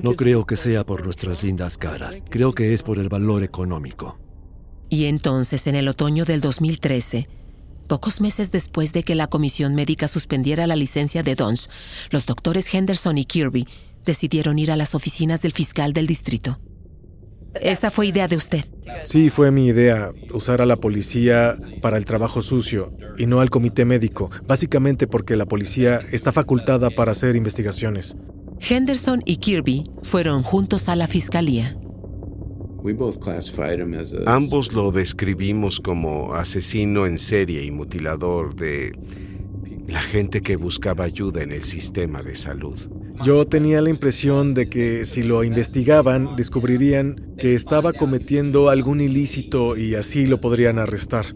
No 0.04 0.16
creo 0.16 0.46
que 0.46 0.56
sea 0.56 0.86
por 0.86 1.06
nuestras 1.06 1.44
lindas 1.44 1.78
caras. 1.78 2.24
Creo 2.30 2.54
que 2.54 2.74
es 2.74 2.82
por 2.82 2.98
el 2.98 3.10
valor 3.10 3.44
económico. 3.44 4.18
Y 4.90 5.06
entonces, 5.06 5.68
en 5.68 5.76
el 5.76 5.88
otoño 5.88 6.26
del 6.26 6.42
2013, 6.42 7.30
pocos 7.88 8.22
meses 8.22 8.52
después 8.52 8.92
de 8.92 9.04
que 9.04 9.14
la 9.14 9.28
comisión 9.28 9.76
médica 9.76 10.08
suspendiera 10.08 10.66
la 10.66 10.76
licencia 10.76 11.22
de 11.22 11.36
Dons, 11.36 11.70
los 12.10 12.26
doctores 12.26 12.74
Henderson 12.74 13.20
y 13.20 13.26
Kirby 13.26 13.68
decidieron 14.04 14.58
ir 14.58 14.72
a 14.72 14.76
las 14.76 14.96
oficinas 14.96 15.42
del 15.42 15.52
fiscal 15.52 15.94
del 15.94 16.08
distrito. 16.08 16.60
Esa 17.56 17.92
fue 17.92 18.08
idea 18.08 18.28
de 18.28 18.36
usted. 18.36 18.66
Sí, 19.04 19.30
fue 19.30 19.52
mi 19.52 19.68
idea, 19.68 20.12
usar 20.34 20.62
a 20.62 20.66
la 20.66 20.78
policía 20.78 21.56
para 21.82 21.98
el 21.98 22.06
trabajo 22.06 22.42
sucio 22.42 22.94
y 23.18 23.26
no 23.26 23.42
al 23.42 23.50
comité 23.50 23.86
médico, 23.86 24.30
básicamente 24.48 25.08
porque 25.08 25.36
la 25.36 25.46
policía 25.46 26.00
está 26.12 26.32
facultada 26.32 26.90
para 26.90 27.12
hacer 27.12 27.36
investigaciones. 27.36 28.16
Henderson 28.60 29.22
y 29.26 29.38
Kirby 29.38 29.84
fueron 30.04 30.44
juntos 30.44 30.90
a 30.90 30.96
la 30.96 31.08
fiscalía. 31.08 31.78
Ambos 34.26 34.74
lo 34.74 34.92
describimos 34.92 35.80
como 35.80 36.34
asesino 36.34 37.06
en 37.06 37.18
serie 37.18 37.64
y 37.64 37.72
mutilador 37.72 38.56
de 38.56 38.94
la 39.88 40.00
gente 40.00 40.42
que 40.42 40.56
buscaba 40.56 41.04
ayuda 41.04 41.44
en 41.44 41.52
el 41.52 41.64
sistema 41.64 42.22
de 42.22 42.36
salud. 42.36 42.78
Yo 43.24 43.46
tenía 43.46 43.82
la 43.82 43.90
impresión 43.90 44.54
de 44.54 44.70
que 44.70 45.06
si 45.06 45.24
lo 45.24 45.44
investigaban, 45.44 46.36
descubrirían 46.36 47.34
que 47.38 47.54
estaba 47.54 47.92
cometiendo 47.94 48.70
algún 48.70 49.02
ilícito 49.02 49.76
y 49.76 49.96
así 49.96 50.26
lo 50.26 50.40
podrían 50.40 50.80
arrestar. 50.80 51.36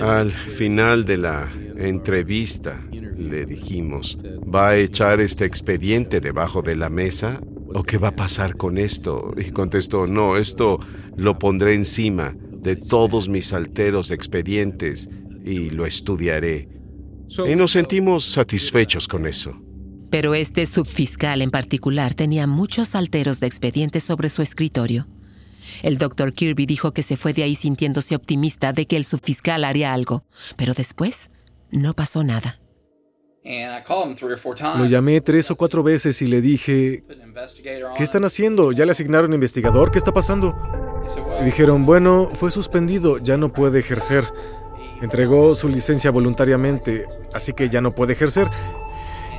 Al 0.00 0.30
final 0.30 1.04
de 1.04 1.16
la 1.16 1.48
entrevista, 1.76 2.86
le 3.16 3.44
dijimos, 3.44 4.18
¿va 4.42 4.70
a 4.70 4.76
echar 4.76 5.20
este 5.20 5.44
expediente 5.44 6.20
debajo 6.20 6.62
de 6.62 6.76
la 6.76 6.88
mesa? 6.88 7.40
¿O 7.74 7.82
qué 7.82 7.98
va 7.98 8.08
a 8.08 8.16
pasar 8.16 8.56
con 8.56 8.78
esto? 8.78 9.34
Y 9.36 9.50
contestó, 9.50 10.06
no, 10.06 10.36
esto 10.36 10.78
lo 11.16 11.38
pondré 11.38 11.74
encima 11.74 12.34
de 12.62 12.76
todos 12.76 13.28
mis 13.28 13.52
alteros 13.52 14.10
expedientes 14.10 15.10
y 15.44 15.70
lo 15.70 15.86
estudiaré. 15.86 16.68
Y 17.46 17.54
nos 17.56 17.72
sentimos 17.72 18.24
satisfechos 18.24 19.06
con 19.06 19.26
eso. 19.26 19.67
Pero 20.10 20.34
este 20.34 20.66
subfiscal 20.66 21.42
en 21.42 21.50
particular 21.50 22.14
tenía 22.14 22.46
muchos 22.46 22.94
alteros 22.94 23.40
de 23.40 23.46
expedientes 23.46 24.04
sobre 24.04 24.28
su 24.28 24.42
escritorio. 24.42 25.06
El 25.82 25.98
doctor 25.98 26.32
Kirby 26.32 26.66
dijo 26.66 26.92
que 26.92 27.02
se 27.02 27.16
fue 27.16 27.32
de 27.32 27.42
ahí 27.42 27.54
sintiéndose 27.54 28.14
optimista 28.14 28.72
de 28.72 28.86
que 28.86 28.96
el 28.96 29.04
subfiscal 29.04 29.64
haría 29.64 29.92
algo, 29.92 30.24
pero 30.56 30.72
después 30.74 31.30
no 31.70 31.94
pasó 31.94 32.24
nada. 32.24 32.58
Lo 34.76 34.84
llamé 34.86 35.20
tres 35.20 35.50
o 35.50 35.56
cuatro 35.56 35.82
veces 35.82 36.20
y 36.20 36.26
le 36.26 36.40
dije, 36.40 37.04
¿qué 37.96 38.02
están 38.02 38.24
haciendo? 38.24 38.72
¿Ya 38.72 38.84
le 38.84 38.92
asignaron 38.92 39.32
investigador? 39.32 39.90
¿Qué 39.90 39.98
está 39.98 40.12
pasando? 40.12 40.54
Y 41.40 41.44
dijeron, 41.44 41.86
bueno, 41.86 42.30
fue 42.34 42.50
suspendido, 42.50 43.18
ya 43.18 43.38
no 43.38 43.52
puede 43.52 43.78
ejercer. 43.78 44.24
Entregó 45.00 45.54
su 45.54 45.68
licencia 45.68 46.10
voluntariamente, 46.10 47.06
así 47.32 47.52
que 47.52 47.68
ya 47.68 47.80
no 47.80 47.92
puede 47.92 48.14
ejercer. 48.14 48.50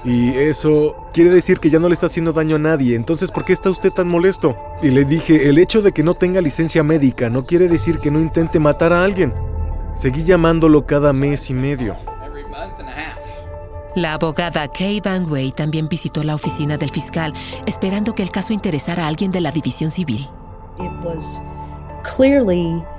Y 0.04 0.30
eso 0.38 0.96
quiere 1.12 1.30
decir 1.30 1.60
que 1.60 1.70
ya 1.70 1.80
no 1.80 1.90
le 1.90 1.94
está 1.94 2.06
haciendo 2.06 2.32
daño 2.32 2.56
a 2.56 2.60
nadie. 2.60 2.96
Entonces, 2.96 3.32
¿por 3.32 3.44
qué 3.44 3.54
está 3.54 3.70
usted 3.70 3.92
tan 3.92 4.08
molesto? 4.08 4.56
Y 4.82 4.92
le 4.92 5.04
dije, 5.04 5.50
el 5.50 5.58
hecho 5.58 5.82
de 5.82 5.92
que 5.92 6.04
no 6.04 6.14
tenga 6.14 6.42
licencia 6.42 6.84
médica 6.84 7.30
no 7.30 7.46
quiere 7.46 7.68
decir 7.68 8.00
que 8.00 8.12
no 8.12 8.20
intente 8.20 8.60
matar 8.60 8.94
a 8.94 9.04
alguien. 9.04 9.34
Seguí 9.96 10.24
llamándolo 10.24 10.86
cada 10.86 11.12
mes 11.12 11.50
y 11.50 11.54
medio. 11.54 11.96
La 13.96 14.14
abogada 14.14 14.68
Kay 14.72 15.02
Van 15.02 15.30
Way 15.30 15.52
también 15.52 15.90
visitó 15.90 16.24
la 16.24 16.36
oficina 16.36 16.78
del 16.78 16.92
fiscal, 16.92 17.34
esperando 17.66 18.14
que 18.14 18.24
el 18.24 18.32
caso 18.32 18.54
interesara 18.54 19.04
a 19.04 19.08
alguien 19.08 19.32
de 19.32 19.42
la 19.42 19.52
división 19.52 19.92
civil. 19.92 20.30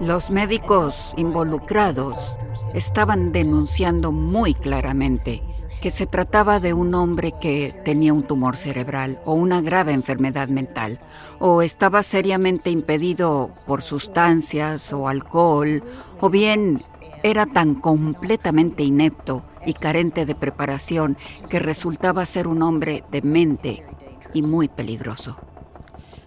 Los 0.01 0.31
médicos 0.31 1.15
involucrados 1.17 2.37
estaban 2.75 3.33
denunciando 3.33 4.13
muy 4.13 4.53
claramente 4.53 5.43
que 5.81 5.91
se 5.91 6.07
trataba 6.07 6.61
de 6.61 6.75
un 6.75 6.95
hombre 6.95 7.33
que 7.41 7.75
tenía 7.85 8.13
un 8.13 8.23
tumor 8.23 8.57
cerebral 8.57 9.19
o 9.25 9.33
una 9.33 9.61
grave 9.61 9.93
enfermedad 9.93 10.49
mental, 10.49 11.01
o 11.39 11.63
estaba 11.63 12.03
seriamente 12.03 12.71
impedido 12.71 13.51
por 13.67 13.83
sustancias 13.83 14.93
o 14.93 15.09
alcohol, 15.09 15.83
o 16.21 16.29
bien 16.29 16.85
era 17.23 17.47
tan 17.47 17.75
completamente 17.75 18.83
inepto 18.83 19.45
y 19.65 19.75
carente 19.75 20.27
de 20.27 20.35
preparación 20.35 21.17
que 21.49 21.59
resultaba 21.59 22.25
ser 22.27 22.47
un 22.47 22.63
hombre 22.63 23.05
demente 23.11 23.85
y 24.33 24.43
muy 24.43 24.69
peligroso. 24.69 25.39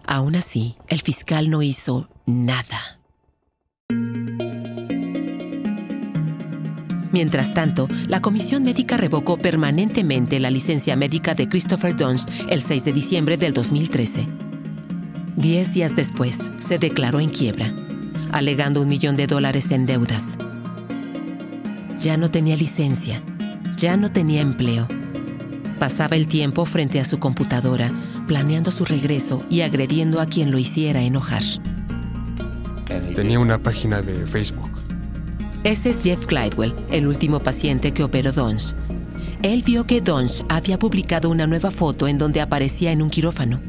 Aún 0.06 0.36
así, 0.36 0.78
el 0.88 1.02
fiscal 1.02 1.50
no 1.50 1.62
hizo 1.62 2.10
nada. 2.26 3.00
Mientras 7.14 7.54
tanto, 7.54 7.88
la 8.08 8.22
comisión 8.22 8.64
médica 8.64 8.98
revocó 8.98 9.38
permanentemente 9.38 10.40
la 10.40 10.50
licencia 10.50 10.96
médica 10.96 11.36
de 11.36 11.48
Christopher 11.48 11.96
Dunst 11.96 12.28
el 12.50 12.64
6 12.64 12.86
de 12.86 12.92
diciembre 12.92 13.38
del 13.38 13.54
2013. 13.54 14.28
Diez 15.38 15.72
días 15.74 15.96
después, 15.96 16.52
se 16.58 16.80
declaró 16.80 17.20
en 17.20 17.30
quiebra, 17.30 17.72
alegando 18.32 18.82
un 18.82 18.90
millón 18.90 19.16
de 19.16 19.28
dólares 19.28 19.70
en 19.70 19.86
deudas. 19.86 20.40
Ya 22.00 22.18
no 22.18 22.32
tenía 22.32 22.56
licencia, 22.56 23.22
ya 23.78 23.96
no 23.96 24.12
tenía 24.12 24.42
empleo. 24.42 24.88
Pasaba 25.78 26.16
el 26.16 26.28
tiempo 26.28 26.66
frente 26.66 27.00
a 27.00 27.06
su 27.06 27.20
computadora, 27.20 27.92
planeando 28.28 28.72
su 28.72 28.86
regreso 28.86 29.46
y 29.52 29.62
agrediendo 29.62 30.20
a 30.20 30.26
quien 30.26 30.50
lo 30.50 30.58
hiciera 30.58 31.04
enojar. 31.04 31.44
Tenía 33.16 33.38
una 33.38 33.60
página 33.60 34.02
de 34.02 34.26
Facebook. 34.26 34.73
Ese 35.64 35.92
es 35.92 36.04
Jeff 36.04 36.26
Glidewell, 36.26 36.76
el 36.92 37.08
último 37.08 37.40
paciente 37.40 37.94
que 37.94 38.04
operó 38.04 38.34
Dons. 38.34 38.76
Él 39.44 39.64
vio 39.64 39.88
que 39.88 40.02
Dons 40.02 40.44
había 40.50 40.78
publicado 40.78 41.30
una 41.30 41.48
nueva 41.48 41.72
foto 41.72 42.10
en 42.10 42.18
donde 42.18 42.42
aparecía 42.42 42.92
en 42.92 43.02
un 43.02 43.10
quirófano. 43.10 43.62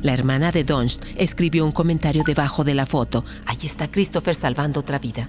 La 0.00 0.14
hermana 0.14 0.52
de 0.52 0.64
Dons 0.64 1.02
escribió 1.16 1.66
un 1.66 1.72
comentario 1.72 2.22
debajo 2.24 2.64
de 2.64 2.72
la 2.72 2.86
foto. 2.86 3.26
Ahí 3.44 3.58
está 3.64 3.90
Christopher 3.90 4.34
salvando 4.34 4.80
otra 4.80 4.98
vida. 4.98 5.28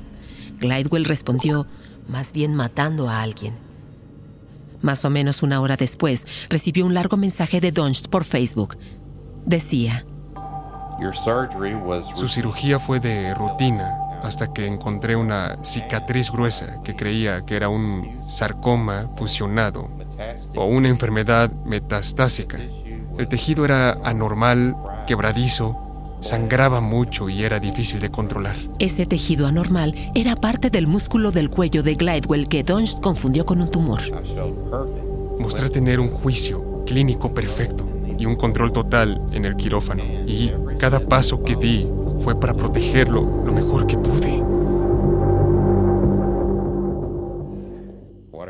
Glidewell 0.58 1.04
respondió, 1.04 1.68
más 2.08 2.32
bien 2.32 2.56
matando 2.56 3.10
a 3.10 3.22
alguien. 3.22 3.56
Más 4.82 5.04
o 5.04 5.10
menos 5.10 5.44
una 5.44 5.60
hora 5.60 5.76
después, 5.76 6.48
recibió 6.50 6.86
un 6.86 6.94
largo 6.94 7.18
mensaje 7.18 7.60
de 7.60 7.74
Dunst 7.74 8.08
por 8.08 8.24
Facebook. 8.24 8.78
Decía, 9.46 10.06
Su 12.16 12.28
cirugía 12.30 12.80
fue 12.80 13.02
de 13.02 13.34
rutina 13.34 14.05
hasta 14.26 14.52
que 14.52 14.66
encontré 14.66 15.16
una 15.16 15.58
cicatriz 15.64 16.32
gruesa 16.32 16.82
que 16.84 16.96
creía 16.96 17.46
que 17.46 17.56
era 17.56 17.70
un 17.70 18.22
sarcoma 18.28 19.10
fusionado 19.16 19.90
o 20.56 20.66
una 20.66 20.90
enfermedad 20.90 21.52
metastásica. 21.66 22.58
El 23.18 23.28
tejido 23.28 23.66
era 23.66 23.92
anormal, 24.04 24.76
quebradizo, 25.08 25.86
sangraba 26.22 26.82
mucho 26.82 27.30
y 27.30 27.44
era 27.44 27.60
difícil 27.60 28.00
de 28.00 28.10
controlar. 28.10 28.56
Ese 28.80 29.06
tejido 29.06 29.48
anormal 29.48 29.94
era 30.16 30.36
parte 30.36 30.70
del 30.70 30.88
músculo 30.88 31.32
del 31.32 31.50
cuello 31.50 31.84
de 31.84 31.96
Glidewell 31.96 32.48
que 32.48 32.64
Dunst 32.64 33.00
confundió 33.00 33.46
con 33.46 33.62
un 33.62 33.70
tumor. 33.70 34.02
Mostré 35.40 35.70
tener 35.70 36.00
un 36.00 36.10
juicio 36.10 36.84
clínico 36.86 37.34
perfecto 37.34 37.88
y 38.18 38.26
un 38.26 38.36
control 38.36 38.72
total 38.72 39.22
en 39.32 39.46
el 39.46 39.56
quirófano. 39.56 40.04
Y 40.26 40.52
cada 40.80 41.00
paso 41.00 41.44
que 41.44 41.56
di 41.56 41.88
fue 42.20 42.40
para 42.40 42.54
protegerlo 42.54 43.22
lo 43.46 43.52
mejor 43.52 43.88
que 43.88 43.98
pude. 43.98 44.44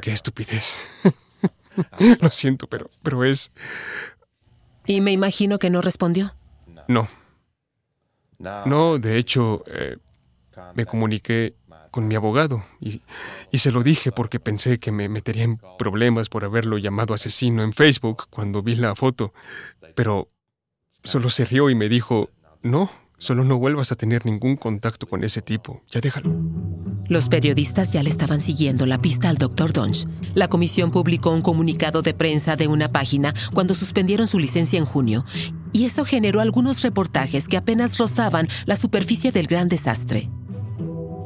Qué 0.05 0.11
estupidez. 0.11 0.75
lo 2.21 2.29
siento, 2.29 2.67
pero, 2.67 2.87
pero 3.01 3.23
es... 3.23 3.51
Y 4.85 5.01
me 5.01 5.11
imagino 5.11 5.57
que 5.57 5.71
no 5.71 5.81
respondió. 5.81 6.35
No. 6.87 7.07
No, 8.37 8.99
de 8.99 9.17
hecho, 9.17 9.63
eh, 9.65 9.97
me 10.75 10.85
comuniqué 10.85 11.55
con 11.89 12.07
mi 12.07 12.13
abogado 12.13 12.63
y, 12.79 13.01
y, 13.51 13.57
se 13.59 13.71
lo 13.71 13.81
dije 13.81 14.11
porque 14.11 14.39
pensé 14.39 14.77
que 14.77 14.91
me 14.91 15.09
metería 15.09 15.43
en 15.43 15.59
problemas 15.79 16.29
por 16.29 16.43
haberlo 16.43 16.77
llamado 16.77 17.15
asesino 17.15 17.63
en 17.63 17.73
Facebook 17.73 18.27
cuando 18.29 18.61
vi 18.61 18.75
la 18.75 18.93
foto. 18.93 19.33
Pero 19.95 20.29
solo 21.03 21.31
se 21.31 21.45
rió 21.45 21.71
y 21.71 21.75
me 21.75 21.89
dijo, 21.89 22.29
no, 22.61 22.91
Solo 23.17 23.43
no 23.43 23.57
vuelvas 23.57 23.91
a 23.91 23.95
tener 23.95 24.25
ningún 24.25 24.57
contacto 24.57 25.07
con 25.07 25.23
ese 25.23 25.41
tipo. 25.41 25.81
Ya 25.91 26.01
déjalo. 26.01 26.35
Los 27.07 27.29
periodistas 27.29 27.93
ya 27.93 28.01
le 28.01 28.09
estaban 28.09 28.41
siguiendo 28.41 28.85
la 28.85 28.99
pista 28.99 29.29
al 29.29 29.37
Dr. 29.37 29.73
Donch. 29.73 30.07
La 30.33 30.47
comisión 30.47 30.91
publicó 30.91 31.29
un 31.29 31.41
comunicado 31.41 32.01
de 32.01 32.13
prensa 32.13 32.55
de 32.55 32.67
una 32.67 32.91
página 32.91 33.33
cuando 33.53 33.75
suspendieron 33.75 34.27
su 34.27 34.39
licencia 34.39 34.79
en 34.79 34.85
junio. 34.85 35.23
Y 35.71 35.85
eso 35.85 36.03
generó 36.03 36.41
algunos 36.41 36.81
reportajes 36.81 37.47
que 37.47 37.57
apenas 37.57 37.97
rozaban 37.97 38.47
la 38.65 38.75
superficie 38.75 39.31
del 39.31 39.47
gran 39.47 39.69
desastre. 39.69 40.29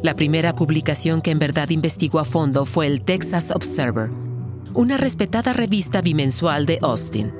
La 0.03 0.15
primera 0.15 0.55
publicación 0.55 1.21
que 1.21 1.31
en 1.31 1.39
verdad 1.39 1.69
investigó 1.69 2.19
a 2.19 2.25
fondo 2.25 2.65
fue 2.65 2.87
el 2.87 3.01
Texas 3.01 3.51
Observer, 3.51 4.09
una 4.73 4.97
respetada 4.97 5.53
revista 5.53 6.01
bimensual 6.01 6.65
de 6.65 6.79
Austin, 6.81 7.33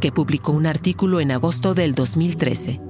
que 0.00 0.12
publicó 0.12 0.52
un 0.52 0.66
artículo 0.66 1.20
en 1.20 1.30
agosto 1.32 1.74
del 1.74 1.94
2013 1.94 2.85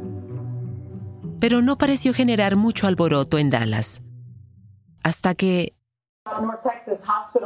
pero 1.41 1.63
no 1.63 1.79
pareció 1.79 2.15
generar 2.15 2.57
mucho 2.57 2.87
alboroto 2.87 3.39
en 3.39 3.51
Dallas. 3.51 4.03
Hasta 5.03 5.35
que... 5.35 5.75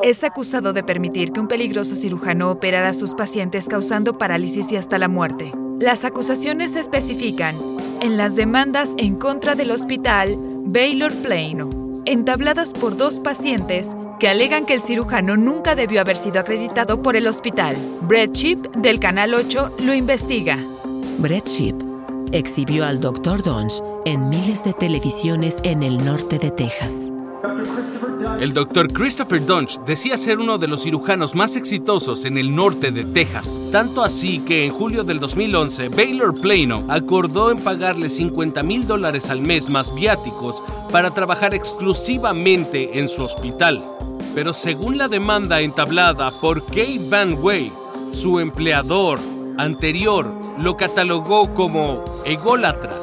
Es 0.02 0.24
acusado 0.24 0.72
de 0.72 0.82
permitir 0.82 1.32
que 1.32 1.40
un 1.40 1.48
peligroso 1.48 1.94
cirujano 1.94 2.50
operara 2.50 2.88
a 2.88 2.94
sus 2.94 3.14
pacientes 3.14 3.68
causando 3.68 4.16
parálisis 4.16 4.72
y 4.72 4.76
hasta 4.76 4.96
la 4.96 5.08
muerte. 5.08 5.52
Las 5.78 6.04
acusaciones 6.06 6.72
se 6.72 6.80
especifican 6.80 7.56
en 8.00 8.16
las 8.16 8.36
demandas 8.36 8.94
en 8.96 9.16
contra 9.16 9.54
del 9.54 9.70
hospital 9.70 10.34
Baylor 10.38 11.12
Plano, 11.16 11.68
entabladas 12.06 12.72
por 12.72 12.96
dos 12.96 13.20
pacientes 13.20 13.94
que 14.18 14.28
alegan 14.28 14.64
que 14.64 14.74
el 14.74 14.82
cirujano 14.82 15.36
nunca 15.36 15.74
debió 15.74 16.00
haber 16.00 16.16
sido 16.16 16.40
acreditado 16.40 17.02
por 17.02 17.16
el 17.16 17.26
hospital. 17.26 17.76
Brett 18.02 18.32
Chip, 18.32 18.66
del 18.76 18.98
Canal 18.98 19.34
8, 19.34 19.76
lo 19.80 19.92
investiga. 19.92 20.58
Brett 21.18 21.44
Chip 21.44 21.89
exhibió 22.32 22.84
al 22.84 23.00
Dr. 23.00 23.42
Donch 23.42 23.82
en 24.04 24.28
miles 24.28 24.64
de 24.64 24.72
televisiones 24.72 25.58
en 25.62 25.82
el 25.82 25.96
norte 26.04 26.38
de 26.38 26.50
Texas. 26.50 27.10
El 28.40 28.54
Dr. 28.54 28.90
Christopher 28.92 29.44
Dunch 29.44 29.78
decía 29.86 30.16
ser 30.16 30.38
uno 30.38 30.56
de 30.56 30.66
los 30.66 30.82
cirujanos 30.82 31.34
más 31.34 31.56
exitosos 31.56 32.24
en 32.24 32.38
el 32.38 32.54
norte 32.54 32.90
de 32.90 33.04
Texas, 33.04 33.60
tanto 33.70 34.02
así 34.02 34.38
que 34.40 34.64
en 34.64 34.72
julio 34.72 35.04
del 35.04 35.20
2011 35.20 35.90
Baylor 35.90 36.38
Plano 36.40 36.84
acordó 36.88 37.50
en 37.50 37.58
pagarle 37.58 38.08
50 38.08 38.62
mil 38.62 38.86
dólares 38.86 39.28
al 39.28 39.42
mes 39.42 39.68
más 39.68 39.94
viáticos 39.94 40.62
para 40.90 41.10
trabajar 41.10 41.54
exclusivamente 41.54 42.98
en 42.98 43.08
su 43.08 43.22
hospital. 43.22 43.82
Pero 44.34 44.54
según 44.54 44.96
la 44.96 45.08
demanda 45.08 45.60
entablada 45.60 46.30
por 46.30 46.64
Kay 46.64 47.08
Van 47.10 47.34
Way, 47.42 47.72
su 48.12 48.38
empleador 48.40 49.18
anterior 49.60 50.32
lo 50.58 50.76
catalogó 50.76 51.54
como 51.54 52.04
ególatra, 52.24 52.94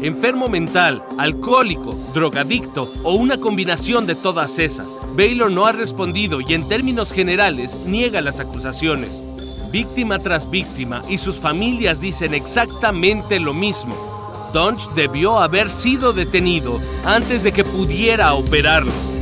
enfermo 0.00 0.48
mental, 0.48 1.04
alcohólico, 1.18 1.94
drogadicto 2.12 2.90
o 3.02 3.14
una 3.14 3.38
combinación 3.38 4.06
de 4.06 4.14
todas 4.14 4.58
esas. 4.58 4.98
Baylor 5.16 5.50
no 5.50 5.66
ha 5.66 5.72
respondido 5.72 6.40
y 6.40 6.54
en 6.54 6.68
términos 6.68 7.12
generales 7.12 7.76
niega 7.86 8.20
las 8.20 8.40
acusaciones. 8.40 9.22
Víctima 9.70 10.18
tras 10.18 10.50
víctima 10.50 11.02
y 11.08 11.18
sus 11.18 11.40
familias 11.40 12.00
dicen 12.00 12.32
exactamente 12.34 13.40
lo 13.40 13.52
mismo. 13.52 13.94
Dunch 14.52 14.88
debió 14.94 15.38
haber 15.38 15.68
sido 15.68 16.12
detenido 16.12 16.78
antes 17.04 17.42
de 17.42 17.50
que 17.50 17.64
pudiera 17.64 18.34
operarlo. 18.34 19.13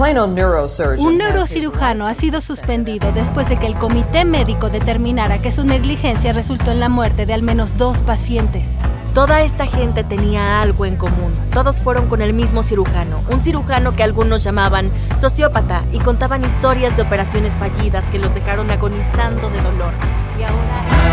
Un 0.00 1.18
neurocirujano 1.18 2.06
ha 2.06 2.14
sido 2.14 2.40
suspendido 2.40 3.12
después 3.12 3.50
de 3.50 3.58
que 3.58 3.66
el 3.66 3.74
comité 3.74 4.24
médico 4.24 4.70
determinara 4.70 5.42
que 5.42 5.52
su 5.52 5.62
negligencia 5.62 6.32
resultó 6.32 6.70
en 6.70 6.80
la 6.80 6.88
muerte 6.88 7.26
de 7.26 7.34
al 7.34 7.42
menos 7.42 7.76
dos 7.76 7.98
pacientes. 7.98 8.66
Toda 9.12 9.42
esta 9.42 9.66
gente 9.66 10.02
tenía 10.02 10.62
algo 10.62 10.86
en 10.86 10.96
común. 10.96 11.34
Todos 11.52 11.82
fueron 11.82 12.08
con 12.08 12.22
el 12.22 12.32
mismo 12.32 12.62
cirujano, 12.62 13.22
un 13.28 13.42
cirujano 13.42 13.94
que 13.94 14.02
algunos 14.02 14.42
llamaban 14.42 14.90
sociópata 15.20 15.84
y 15.92 15.98
contaban 15.98 16.46
historias 16.46 16.96
de 16.96 17.02
operaciones 17.02 17.52
fallidas 17.56 18.06
que 18.06 18.18
los 18.18 18.34
dejaron 18.34 18.70
agonizando 18.70 19.50
de 19.50 19.60
dolor. 19.60 19.92
Y 20.38 20.44
ahora... 20.44 21.10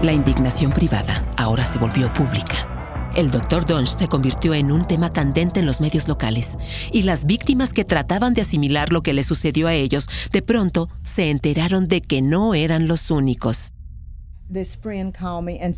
La 0.00 0.12
indignación 0.12 0.72
privada 0.72 1.26
ahora 1.36 1.66
se 1.66 1.78
volvió 1.78 2.10
pública. 2.14 2.71
El 3.14 3.30
Dr. 3.30 3.66
Donch 3.66 3.96
se 3.96 4.08
convirtió 4.08 4.54
en 4.54 4.72
un 4.72 4.86
tema 4.86 5.10
candente 5.10 5.60
en 5.60 5.66
los 5.66 5.80
medios 5.80 6.08
locales 6.08 6.56
y 6.92 7.02
las 7.02 7.26
víctimas 7.26 7.72
que 7.72 7.84
trataban 7.84 8.32
de 8.32 8.42
asimilar 8.42 8.92
lo 8.92 9.02
que 9.02 9.12
le 9.12 9.22
sucedió 9.22 9.68
a 9.68 9.74
ellos 9.74 10.08
de 10.32 10.42
pronto 10.42 10.88
se 11.04 11.30
enteraron 11.30 11.88
de 11.88 12.00
que 12.00 12.22
no 12.22 12.54
eran 12.54 12.88
los 12.88 13.10
únicos. 13.10 13.72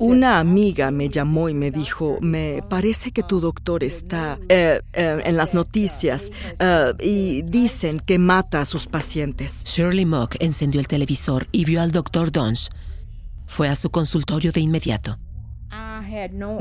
Una 0.00 0.40
amiga 0.40 0.90
me 0.90 1.08
llamó 1.08 1.48
y 1.48 1.54
me 1.54 1.70
dijo, 1.70 2.18
me 2.20 2.60
parece 2.68 3.12
que 3.12 3.22
tu 3.22 3.40
doctor 3.40 3.84
está 3.84 4.38
eh, 4.48 4.80
eh, 4.92 5.22
en 5.24 5.36
las 5.36 5.54
noticias 5.54 6.30
eh, 6.58 6.92
y 7.00 7.42
dicen 7.42 8.00
que 8.00 8.18
mata 8.18 8.60
a 8.60 8.64
sus 8.64 8.86
pacientes. 8.86 9.64
Shirley 9.64 10.06
Mock 10.06 10.36
encendió 10.40 10.80
el 10.80 10.88
televisor 10.88 11.46
y 11.52 11.64
vio 11.64 11.82
al 11.82 11.92
doctor 11.92 12.32
Donch. 12.32 12.68
Fue 13.46 13.68
a 13.68 13.76
su 13.76 13.90
consultorio 13.90 14.50
de 14.50 14.60
inmediato. 14.60 15.18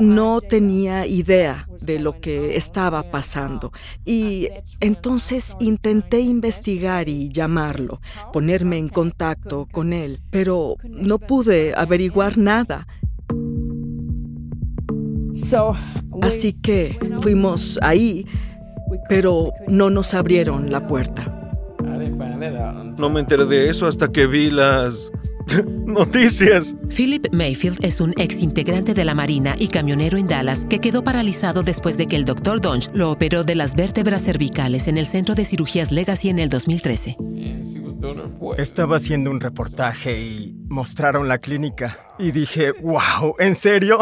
No 0.00 0.40
tenía 0.40 1.06
idea 1.06 1.68
de 1.80 1.98
lo 1.98 2.20
que 2.20 2.56
estaba 2.56 3.10
pasando. 3.10 3.72
Y 4.04 4.48
entonces 4.80 5.56
intenté 5.60 6.20
investigar 6.20 7.08
y 7.08 7.30
llamarlo, 7.30 8.00
ponerme 8.32 8.78
en 8.78 8.88
contacto 8.88 9.66
con 9.70 9.92
él, 9.92 10.20
pero 10.30 10.76
no 10.88 11.18
pude 11.18 11.74
averiguar 11.76 12.38
nada. 12.38 12.86
Así 16.22 16.52
que 16.52 16.96
fuimos 17.20 17.78
ahí, 17.82 18.26
pero 19.08 19.52
no 19.68 19.90
nos 19.90 20.14
abrieron 20.14 20.70
la 20.70 20.86
puerta. 20.86 21.30
No 22.98 23.10
me 23.10 23.20
enteré 23.20 23.44
de 23.44 23.68
eso 23.68 23.86
hasta 23.86 24.08
que 24.08 24.26
vi 24.26 24.50
las 24.50 25.10
Noticias. 25.86 26.76
Philip 26.94 27.26
Mayfield 27.32 27.84
es 27.84 28.00
un 28.00 28.12
ex 28.16 28.42
integrante 28.42 28.94
de 28.94 29.04
la 29.04 29.14
Marina 29.14 29.54
y 29.58 29.68
camionero 29.68 30.18
en 30.18 30.26
Dallas 30.26 30.64
que 30.64 30.80
quedó 30.80 31.04
paralizado 31.04 31.62
después 31.62 31.96
de 31.96 32.06
que 32.06 32.16
el 32.16 32.24
Dr. 32.24 32.60
Donch 32.60 32.90
lo 32.92 33.10
operó 33.10 33.44
de 33.44 33.54
las 33.54 33.74
vértebras 33.74 34.22
cervicales 34.22 34.88
en 34.88 34.98
el 34.98 35.06
Centro 35.06 35.34
de 35.34 35.44
Cirugías 35.44 35.92
Legacy 35.92 36.28
en 36.28 36.38
el 36.38 36.48
2013. 36.48 37.16
Estaba 38.58 38.96
haciendo 38.96 39.30
un 39.30 39.40
reportaje 39.40 40.20
y 40.20 40.54
mostraron 40.68 41.28
la 41.28 41.38
clínica 41.38 42.14
y 42.18 42.32
dije, 42.32 42.72
wow, 42.72 43.34
¿en 43.38 43.54
serio? 43.54 43.98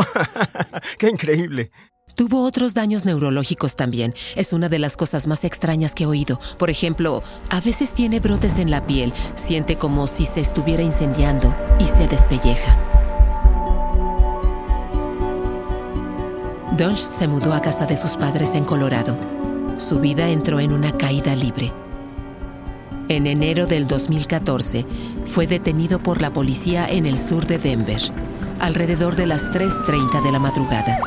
¡Qué 0.99 1.09
increíble! 1.09 1.71
Tuvo 2.15 2.45
otros 2.45 2.75
daños 2.75 3.05
neurológicos 3.05 3.75
también. 3.75 4.15
Es 4.37 4.53
una 4.53 4.69
de 4.69 4.79
las 4.79 4.97
cosas 4.97 5.27
más 5.27 5.45
extrañas 5.45 5.95
que 5.95 6.05
he 6.05 6.07
oído. 6.07 6.39
Por 6.59 6.71
ejemplo, 6.71 7.23
a 7.49 7.61
veces 7.61 7.91
tiene 7.91 8.21
brotes 8.21 8.59
en 8.59 8.71
la 8.71 8.87
piel, 8.87 9.13
siente 9.35 9.77
como 9.77 10.07
si 10.07 10.27
se 10.27 10.41
estuviera 10.41 10.83
incendiando 10.83 11.55
y 11.79 11.87
se 11.87 12.07
despelleja. 12.07 12.77
Donch 16.77 16.99
se 16.99 17.29
mudó 17.29 17.53
a 17.53 17.61
casa 17.61 17.87
de 17.87 17.97
sus 17.97 18.13
padres 18.13 18.55
en 18.55 18.65
Colorado. 18.65 19.17
Su 19.79 20.01
vida 20.01 20.29
entró 20.29 20.61
en 20.61 20.73
una 20.73 20.93
caída 20.93 21.35
libre. 21.35 21.73
En 23.09 23.27
enero 23.27 23.67
del 23.67 23.87
2014, 23.87 24.87
fue 25.27 25.47
detenido 25.47 25.99
por 25.99 26.23
la 26.23 26.33
policía 26.33 26.87
en 26.89 27.05
el 27.05 27.19
sur 27.19 27.47
de 27.47 27.59
Denver, 27.59 28.01
alrededor 28.59 29.17
de 29.17 29.27
las 29.27 29.51
3.30 29.51 30.23
de 30.23 30.33
la 30.33 30.39
madrugada. 30.39 30.99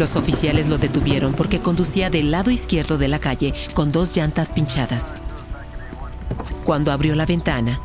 Los 0.00 0.16
oficiales 0.16 0.66
lo 0.70 0.78
detuvieron 0.78 1.34
porque 1.34 1.60
conducía 1.60 2.08
del 2.08 2.30
lado 2.30 2.50
izquierdo 2.50 2.96
de 2.96 3.06
la 3.06 3.18
calle 3.18 3.52
con 3.74 3.92
dos 3.92 4.16
llantas 4.16 4.50
pinchadas. 4.50 5.12
Cuando 6.64 6.90
abrió 6.90 7.14
la 7.14 7.26
ventana, 7.26 7.78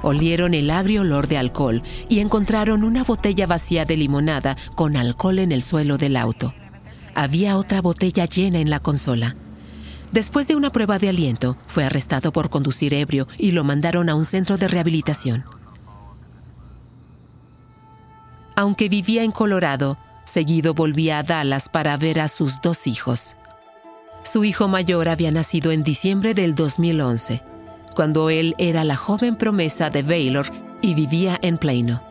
olieron 0.00 0.54
el 0.54 0.70
agrio 0.70 1.02
olor 1.02 1.28
de 1.28 1.36
alcohol 1.36 1.82
y 2.08 2.20
encontraron 2.20 2.84
una 2.84 3.04
botella 3.04 3.46
vacía 3.46 3.84
de 3.84 3.98
limonada 3.98 4.56
con 4.76 4.96
alcohol 4.96 5.40
en 5.40 5.52
el 5.52 5.60
suelo 5.60 5.98
del 5.98 6.16
auto. 6.16 6.54
Había 7.14 7.58
otra 7.58 7.82
botella 7.82 8.24
llena 8.24 8.60
en 8.60 8.70
la 8.70 8.80
consola. 8.80 9.36
Después 10.10 10.48
de 10.48 10.56
una 10.56 10.72
prueba 10.72 10.98
de 10.98 11.10
aliento, 11.10 11.58
fue 11.66 11.84
arrestado 11.84 12.32
por 12.32 12.48
conducir 12.48 12.94
ebrio 12.94 13.28
y 13.36 13.50
lo 13.50 13.62
mandaron 13.62 14.08
a 14.08 14.14
un 14.14 14.24
centro 14.24 14.56
de 14.56 14.68
rehabilitación. 14.68 15.44
Aunque 18.56 18.88
vivía 18.88 19.22
en 19.22 19.32
Colorado, 19.32 19.98
Seguido 20.28 20.74
volvía 20.74 21.18
a 21.18 21.22
Dallas 21.22 21.70
para 21.70 21.96
ver 21.96 22.20
a 22.20 22.28
sus 22.28 22.60
dos 22.60 22.86
hijos. 22.86 23.34
Su 24.24 24.44
hijo 24.44 24.68
mayor 24.68 25.08
había 25.08 25.32
nacido 25.32 25.72
en 25.72 25.82
diciembre 25.82 26.34
del 26.34 26.54
2011, 26.54 27.42
cuando 27.94 28.28
él 28.28 28.54
era 28.58 28.84
la 28.84 28.94
joven 28.94 29.36
promesa 29.36 29.88
de 29.88 30.02
Baylor 30.02 30.46
y 30.82 30.92
vivía 30.92 31.38
en 31.40 31.56
Plano. 31.56 32.02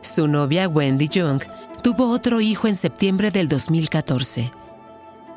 Su 0.00 0.26
novia 0.26 0.68
Wendy 0.68 1.08
Young 1.08 1.42
tuvo 1.82 2.10
otro 2.10 2.40
hijo 2.40 2.66
en 2.66 2.76
septiembre 2.76 3.30
del 3.30 3.46
2014. 3.50 4.50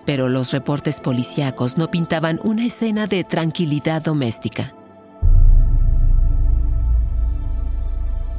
Pero 0.05 0.29
los 0.29 0.53
reportes 0.53 1.01
policíacos 1.01 1.77
no 1.77 1.91
pintaban 1.91 2.39
una 2.41 2.65
escena 2.65 3.05
de 3.05 3.25
tranquilidad 3.25 4.01
doméstica. 4.01 4.73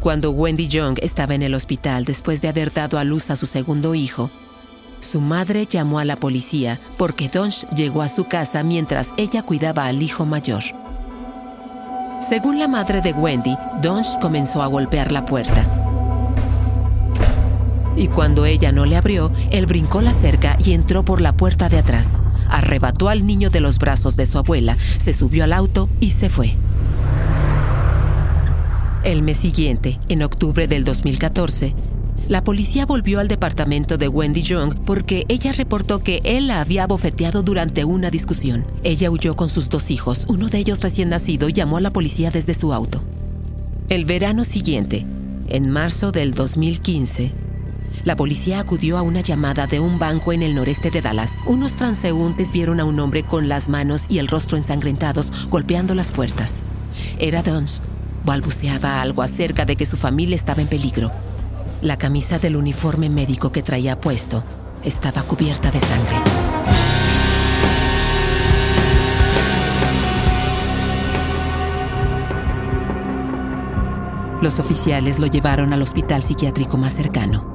Cuando 0.03 0.33
Wendy 0.33 0.67
Young 0.67 0.99
estaba 1.01 1.37
en 1.37 1.45
el 1.45 1.55
hospital 1.55 2.05
después 2.05 2.41
de 2.41 2.49
haber 2.49 2.73
dado 2.73 2.99
a 2.99 3.05
luz 3.05 3.31
a 3.31 3.37
su 3.37 3.47
segundo 3.47 3.95
hijo, 3.95 4.33
su 4.99 5.21
madre 5.21 5.65
llamó 5.65 6.01
a 6.01 6.05
la 6.05 6.17
policía 6.17 6.81
porque 6.99 7.29
Donch 7.29 7.69
llegó 7.69 8.03
a 8.03 8.09
su 8.09 8.25
casa 8.25 8.65
mientras 8.65 9.11
ella 9.17 9.43
cuidaba 9.43 9.87
al 9.87 10.03
hijo 10.03 10.27
mayor. 10.27 10.65
Según 12.21 12.59
la 12.59 12.67
madre 12.67 13.01
de 13.01 13.13
Wendy, 13.13 13.57
Donch 13.81 14.19
comenzó 14.21 14.61
a 14.61 14.67
golpear 14.67 15.13
la 15.13 15.25
puerta. 15.25 15.65
Y 17.95 18.09
cuando 18.09 18.45
ella 18.45 18.73
no 18.73 18.87
le 18.87 18.97
abrió, 18.97 19.31
él 19.53 19.67
brincó 19.67 20.01
la 20.01 20.13
cerca 20.13 20.59
y 20.65 20.73
entró 20.73 21.05
por 21.05 21.21
la 21.21 21.37
puerta 21.37 21.69
de 21.69 21.79
atrás. 21.79 22.19
Arrebató 22.49 23.09
al 23.09 23.25
niño 23.25 23.51
de 23.51 23.61
los 23.61 23.79
brazos 23.79 24.17
de 24.17 24.27
su 24.27 24.37
abuela, 24.37 24.77
se 24.99 25.13
subió 25.13 25.45
al 25.45 25.53
auto 25.53 25.89
y 26.01 26.11
se 26.11 26.29
fue. 26.29 26.57
El 29.05 29.23
mes 29.23 29.39
siguiente, 29.39 29.99
en 30.09 30.23
octubre 30.23 30.69
del 30.69 30.85
2014, 30.85 31.75
la 32.29 32.45
policía 32.45 32.87
volvió 32.87 33.19
al 33.19 33.27
departamento 33.27 33.99
de 33.99 34.07
Wendy 34.07 34.43
Young 34.43 34.75
porque 34.87 35.25
ella 35.27 35.53
reportó 35.53 36.05
que 36.05 36.21
él 36.23 36.47
la 36.47 36.61
había 36.61 36.87
bofeteado 36.87 37.43
durante 37.43 37.85
una 37.85 38.11
discusión. 38.11 38.65
Ella 38.85 39.11
huyó 39.11 39.35
con 39.35 39.51
sus 39.51 39.69
dos 39.69 39.91
hijos, 39.91 40.25
uno 40.29 40.49
de 40.49 40.59
ellos 40.59 40.81
recién 40.83 41.09
nacido, 41.09 41.49
y 41.49 41.53
llamó 41.53 41.79
a 41.79 41.81
la 41.81 41.91
policía 41.91 42.31
desde 42.31 42.55
su 42.55 42.73
auto. 42.73 43.03
El 43.89 44.05
verano 44.05 44.45
siguiente, 44.45 45.05
en 45.49 45.69
marzo 45.69 46.13
del 46.13 46.33
2015, 46.33 47.33
la 48.05 48.15
policía 48.15 48.61
acudió 48.61 48.99
a 48.99 49.03
una 49.03 49.21
llamada 49.21 49.67
de 49.67 49.81
un 49.81 49.99
banco 49.99 50.33
en 50.33 50.45
el 50.45 50.55
noreste 50.55 50.93
de 50.93 51.03
Dallas. 51.03 51.35
Unos 51.47 51.73
transeúntes 51.75 52.53
vieron 52.53 52.79
a 52.79 52.85
un 52.85 53.01
hombre 53.01 53.25
con 53.25 53.49
las 53.49 53.69
manos 53.69 54.05
y 54.09 54.19
el 54.19 54.29
rostro 54.29 54.57
ensangrentados 54.57 55.49
golpeando 55.51 55.97
las 55.97 56.13
puertas. 56.13 56.63
Era 57.19 57.43
Dunst, 57.43 57.85
Balbuceaba 58.25 59.01
algo 59.01 59.23
acerca 59.23 59.65
de 59.65 59.77
que 59.77 59.87
su 59.87 59.97
familia 59.97 60.37
estaba 60.37 60.63
en 60.63 60.69
peligro. 60.69 61.11
La 61.81 61.97
camisa 61.97 62.39
del 62.39 62.57
uniforme 62.57 63.09
médico 63.09 63.51
que 63.51 63.63
traía 63.63 64.01
puesto 64.01 64.45
estaba 64.85 65.23
cubierta 65.23 65.71
de 65.71 65.81
sangre. 65.81 66.17
Los 74.41 74.59
oficiales 74.59 75.21
lo 75.21 75.29
llevaron 75.29 75.73
al 75.73 75.83
hospital 75.83 76.23
psiquiátrico 76.23 76.77
más 76.77 76.95
cercano. 76.95 77.53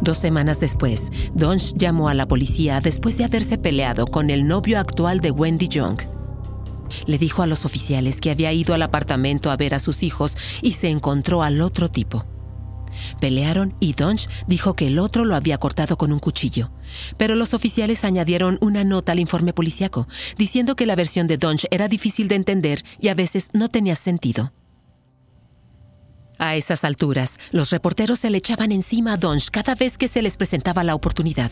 Dos 0.00 0.16
semanas 0.16 0.60
después, 0.60 1.10
Donch 1.34 1.74
llamó 1.74 2.08
a 2.08 2.14
la 2.14 2.26
policía 2.26 2.80
después 2.80 3.18
de 3.18 3.24
haberse 3.24 3.58
peleado 3.58 4.06
con 4.06 4.30
el 4.30 4.46
novio 4.46 4.78
actual 4.78 5.20
de 5.20 5.30
Wendy 5.30 5.68
Young. 5.68 6.17
Le 7.06 7.18
dijo 7.18 7.42
a 7.42 7.46
los 7.46 7.64
oficiales 7.64 8.20
que 8.20 8.30
había 8.30 8.52
ido 8.52 8.74
al 8.74 8.82
apartamento 8.82 9.50
a 9.50 9.56
ver 9.56 9.74
a 9.74 9.80
sus 9.80 10.02
hijos 10.02 10.36
y 10.62 10.72
se 10.72 10.88
encontró 10.88 11.42
al 11.42 11.60
otro 11.60 11.90
tipo. 11.90 12.24
Pelearon 13.20 13.74
y 13.80 13.92
Donch 13.92 14.28
dijo 14.46 14.74
que 14.74 14.86
el 14.88 14.98
otro 14.98 15.24
lo 15.24 15.34
había 15.34 15.58
cortado 15.58 15.96
con 15.96 16.12
un 16.12 16.18
cuchillo. 16.18 16.70
Pero 17.16 17.34
los 17.34 17.54
oficiales 17.54 18.04
añadieron 18.04 18.58
una 18.60 18.84
nota 18.84 19.12
al 19.12 19.20
informe 19.20 19.52
policiaco, 19.52 20.08
diciendo 20.36 20.76
que 20.76 20.86
la 20.86 20.96
versión 20.96 21.26
de 21.26 21.38
Donch 21.38 21.66
era 21.70 21.88
difícil 21.88 22.28
de 22.28 22.36
entender 22.36 22.84
y 23.00 23.08
a 23.08 23.14
veces 23.14 23.50
no 23.52 23.68
tenía 23.68 23.96
sentido. 23.96 24.52
A 26.38 26.54
esas 26.54 26.84
alturas, 26.84 27.38
los 27.50 27.70
reporteros 27.70 28.20
se 28.20 28.30
le 28.30 28.38
echaban 28.38 28.70
encima 28.70 29.14
a 29.14 29.16
Donch 29.16 29.50
cada 29.50 29.74
vez 29.74 29.98
que 29.98 30.06
se 30.06 30.22
les 30.22 30.36
presentaba 30.36 30.84
la 30.84 30.94
oportunidad. 30.94 31.50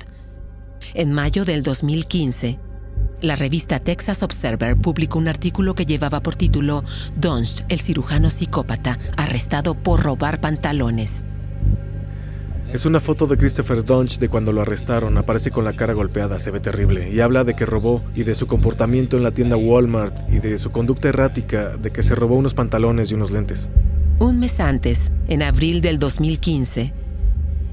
En 0.94 1.12
mayo 1.12 1.44
del 1.44 1.62
2015, 1.64 2.60
la 3.26 3.36
revista 3.36 3.80
Texas 3.80 4.22
Observer 4.22 4.76
publicó 4.76 5.18
un 5.18 5.28
artículo 5.28 5.74
que 5.74 5.86
llevaba 5.86 6.20
por 6.20 6.36
título 6.36 6.84
Donch, 7.16 7.64
el 7.68 7.80
cirujano 7.80 8.30
psicópata, 8.30 8.98
arrestado 9.16 9.74
por 9.74 10.02
robar 10.02 10.40
pantalones. 10.40 11.24
Es 12.72 12.84
una 12.84 13.00
foto 13.00 13.26
de 13.26 13.36
Christopher 13.36 13.84
Donch 13.84 14.18
de 14.18 14.28
cuando 14.28 14.52
lo 14.52 14.60
arrestaron. 14.60 15.16
Aparece 15.18 15.50
con 15.50 15.64
la 15.64 15.74
cara 15.74 15.94
golpeada, 15.94 16.38
se 16.38 16.50
ve 16.50 16.60
terrible. 16.60 17.10
Y 17.10 17.20
habla 17.20 17.44
de 17.44 17.54
que 17.54 17.64
robó 17.64 18.02
y 18.14 18.24
de 18.24 18.34
su 18.34 18.46
comportamiento 18.46 19.16
en 19.16 19.22
la 19.22 19.30
tienda 19.30 19.56
Walmart 19.56 20.28
y 20.28 20.40
de 20.40 20.58
su 20.58 20.70
conducta 20.70 21.08
errática 21.08 21.76
de 21.76 21.90
que 21.90 22.02
se 22.02 22.14
robó 22.14 22.36
unos 22.36 22.54
pantalones 22.54 23.10
y 23.10 23.14
unos 23.14 23.30
lentes. 23.30 23.70
Un 24.18 24.40
mes 24.40 24.60
antes, 24.60 25.12
en 25.28 25.42
abril 25.42 25.80
del 25.80 25.98
2015, 25.98 26.92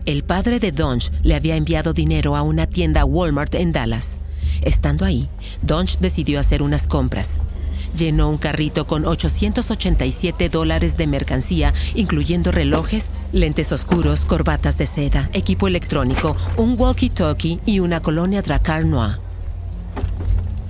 el 0.06 0.24
padre 0.24 0.60
de 0.60 0.72
Donch 0.72 1.12
le 1.24 1.36
había 1.36 1.56
enviado 1.56 1.94
dinero 1.94 2.36
a 2.36 2.42
una 2.42 2.68
tienda 2.68 3.04
Walmart 3.04 3.56
en 3.56 3.72
Dallas. 3.72 4.18
Estando 4.62 5.06
ahí, 5.06 5.30
Donch 5.62 6.00
decidió 6.00 6.40
hacer 6.40 6.62
unas 6.62 6.88
compras. 6.88 7.40
Llenó 7.98 8.30
un 8.30 8.38
carrito 8.38 8.88
con 8.88 9.06
887 9.06 10.50
dólares 10.50 10.98
de 10.98 11.06
mercancía, 11.06 11.74
incluyendo 11.94 12.52
relojes, 12.52 13.08
lentes 13.32 13.72
oscuros, 13.72 14.26
corbatas 14.26 14.78
de 14.78 14.88
seda, 14.88 15.30
equipo 15.34 15.68
electrónico, 15.68 16.36
un 16.58 16.78
walkie-talkie 16.78 17.60
y 17.66 17.80
una 17.80 18.02
colonia 18.02 18.42
Dracar 18.42 18.86
Noir. 18.86 19.20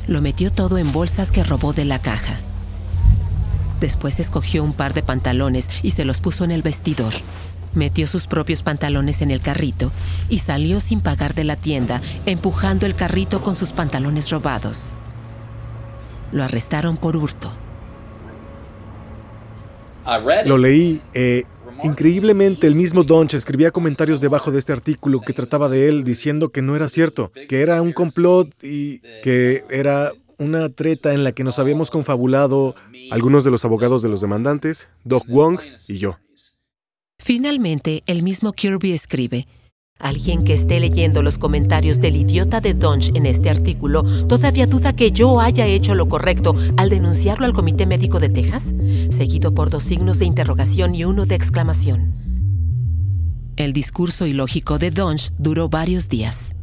Lo 0.07 0.21
metió 0.21 0.51
todo 0.51 0.77
en 0.77 0.91
bolsas 0.91 1.31
que 1.31 1.45
robó 1.45 1.71
de 1.71 1.85
la 1.85 1.99
caja. 1.99 2.35
Después 3.79 4.19
escogió 4.19 4.63
un 4.63 4.73
par 4.73 4.93
de 4.93 5.03
pantalones 5.03 5.69
y 5.81 5.91
se 5.91 6.05
los 6.05 6.19
puso 6.19 6.43
en 6.43 6.51
el 6.51 6.61
vestidor. 6.61 7.13
Metió 7.75 8.07
sus 8.07 8.27
propios 8.27 8.61
pantalones 8.61 9.21
en 9.21 9.31
el 9.31 9.41
carrito 9.41 9.91
y 10.29 10.39
salió 10.39 10.79
sin 10.79 11.01
pagar 11.01 11.33
de 11.33 11.43
la 11.43 11.55
tienda, 11.55 12.01
empujando 12.25 12.85
el 12.85 12.95
carrito 12.95 13.41
con 13.41 13.55
sus 13.55 13.71
pantalones 13.71 14.29
robados. 14.29 14.95
Lo 16.31 16.43
arrestaron 16.43 16.97
por 16.97 17.15
hurto. 17.15 17.51
Lo 20.45 20.57
leí. 20.57 21.01
Eh, 21.13 21.43
increíblemente, 21.83 22.67
el 22.67 22.75
mismo 22.75 23.03
Donch 23.03 23.33
escribía 23.33 23.71
comentarios 23.71 24.21
debajo 24.21 24.51
de 24.51 24.59
este 24.59 24.71
artículo 24.73 25.21
que 25.21 25.33
trataba 25.33 25.69
de 25.69 25.87
él 25.87 26.03
diciendo 26.03 26.49
que 26.49 26.61
no 26.61 26.75
era 26.75 26.89
cierto, 26.89 27.31
que 27.47 27.61
era 27.61 27.81
un 27.81 27.93
complot 27.93 28.51
y 28.63 28.99
que 29.21 29.63
era 29.69 30.11
una 30.37 30.69
treta 30.69 31.13
en 31.13 31.23
la 31.23 31.31
que 31.31 31.43
nos 31.43 31.59
habíamos 31.59 31.89
confabulado 31.89 32.75
algunos 33.11 33.43
de 33.43 33.51
los 33.51 33.65
abogados 33.65 34.01
de 34.01 34.09
los 34.09 34.21
demandantes, 34.21 34.87
Doc 35.03 35.25
Wong 35.27 35.59
y 35.87 35.97
yo. 35.97 36.17
Finalmente, 37.23 38.03
el 38.05 38.21
mismo 38.21 38.51
Kirby 38.51 38.91
escribe, 38.91 39.47
Alguien 39.97 40.43
que 40.43 40.53
esté 40.53 40.81
leyendo 40.81 41.23
los 41.23 41.37
comentarios 41.37 42.01
del 42.01 42.17
idiota 42.17 42.59
de 42.59 42.73
Dunge 42.73 43.13
en 43.15 43.25
este 43.25 43.49
artículo 43.49 44.03
todavía 44.27 44.67
duda 44.67 44.93
que 44.93 45.13
yo 45.13 45.39
haya 45.39 45.65
hecho 45.65 45.95
lo 45.95 46.09
correcto 46.09 46.53
al 46.75 46.89
denunciarlo 46.89 47.45
al 47.45 47.53
Comité 47.53 47.85
Médico 47.85 48.19
de 48.19 48.27
Texas, 48.27 48.73
seguido 49.09 49.53
por 49.53 49.69
dos 49.69 49.85
signos 49.85 50.19
de 50.19 50.25
interrogación 50.25 50.95
y 50.95 51.05
uno 51.05 51.25
de 51.25 51.35
exclamación. 51.35 52.13
El 53.55 53.71
discurso 53.71 54.25
ilógico 54.25 54.77
de 54.77 54.91
Dunge 54.91 55.29
duró 55.37 55.69
varios 55.69 56.09
días. 56.09 56.53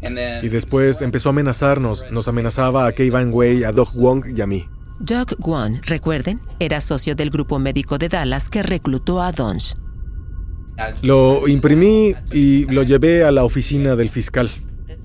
Y 0.00 0.48
después 0.48 1.02
empezó 1.02 1.30
a 1.30 1.32
amenazarnos. 1.32 2.04
Nos 2.12 2.28
amenazaba 2.28 2.86
a 2.86 2.92
Kay 2.92 3.10
Van 3.10 3.32
Way, 3.34 3.64
a 3.64 3.72
Doug 3.72 3.88
Wong 3.96 4.26
y 4.36 4.40
a 4.40 4.46
mí. 4.46 4.66
Doug 5.00 5.36
Wong, 5.38 5.80
recuerden, 5.84 6.40
era 6.58 6.80
socio 6.80 7.14
del 7.14 7.30
grupo 7.30 7.58
médico 7.58 7.98
de 7.98 8.08
Dallas 8.08 8.48
que 8.48 8.62
reclutó 8.62 9.22
a 9.22 9.30
Dunge. 9.30 9.74
Lo 11.02 11.46
imprimí 11.48 12.14
y 12.32 12.64
lo 12.66 12.82
llevé 12.82 13.24
a 13.24 13.30
la 13.30 13.44
oficina 13.44 13.96
del 13.96 14.08
fiscal. 14.08 14.50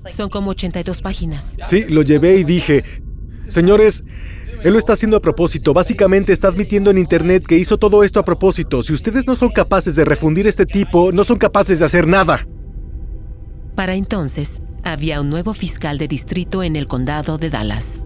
Son 0.08 0.28
como 0.28 0.50
82 0.50 1.00
páginas. 1.00 1.54
Sí, 1.64 1.84
lo 1.88 2.02
llevé 2.02 2.36
y 2.36 2.44
dije, 2.44 2.84
señores, 3.46 4.04
él 4.62 4.72
lo 4.72 4.78
está 4.78 4.94
haciendo 4.94 5.16
a 5.16 5.20
propósito. 5.20 5.72
Básicamente 5.72 6.32
está 6.32 6.48
admitiendo 6.48 6.90
en 6.90 6.98
Internet 6.98 7.44
que 7.46 7.58
hizo 7.58 7.78
todo 7.78 8.02
esto 8.04 8.20
a 8.20 8.24
propósito. 8.24 8.82
Si 8.82 8.92
ustedes 8.92 9.26
no 9.26 9.36
son 9.36 9.50
capaces 9.50 9.94
de 9.94 10.04
refundir 10.04 10.46
este 10.46 10.66
tipo, 10.66 11.12
no 11.12 11.24
son 11.24 11.38
capaces 11.38 11.78
de 11.78 11.84
hacer 11.84 12.06
nada. 12.06 12.46
Para 13.74 13.94
entonces, 13.94 14.60
había 14.82 15.20
un 15.20 15.30
nuevo 15.30 15.54
fiscal 15.54 15.98
de 15.98 16.08
distrito 16.08 16.62
en 16.62 16.76
el 16.76 16.86
condado 16.86 17.38
de 17.38 17.50
Dallas. 17.50 18.04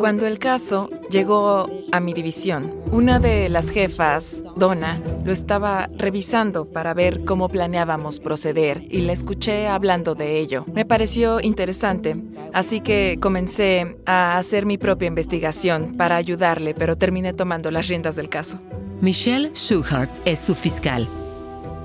Cuando 0.00 0.26
el 0.26 0.38
caso 0.38 0.88
llegó 1.10 1.68
a 1.92 2.00
mi 2.00 2.14
división, 2.14 2.72
una 2.90 3.18
de 3.18 3.50
las 3.50 3.68
jefas, 3.68 4.42
Donna, 4.56 5.02
lo 5.24 5.32
estaba 5.32 5.90
revisando 5.94 6.64
para 6.64 6.94
ver 6.94 7.24
cómo 7.24 7.50
planeábamos 7.50 8.18
proceder 8.18 8.82
y 8.88 9.02
la 9.02 9.12
escuché 9.12 9.68
hablando 9.68 10.14
de 10.14 10.38
ello. 10.38 10.64
Me 10.72 10.86
pareció 10.86 11.40
interesante, 11.40 12.16
así 12.54 12.80
que 12.80 13.18
comencé 13.20 13.98
a 14.06 14.38
hacer 14.38 14.64
mi 14.64 14.78
propia 14.78 15.08
investigación 15.08 15.96
para 15.98 16.16
ayudarle, 16.16 16.72
pero 16.72 16.96
terminé 16.96 17.34
tomando 17.34 17.70
las 17.70 17.88
riendas 17.88 18.16
del 18.16 18.30
caso. 18.30 18.58
Michelle 19.02 19.50
Schuhart 19.54 20.10
es 20.24 20.38
su 20.38 20.54
fiscal. 20.54 21.06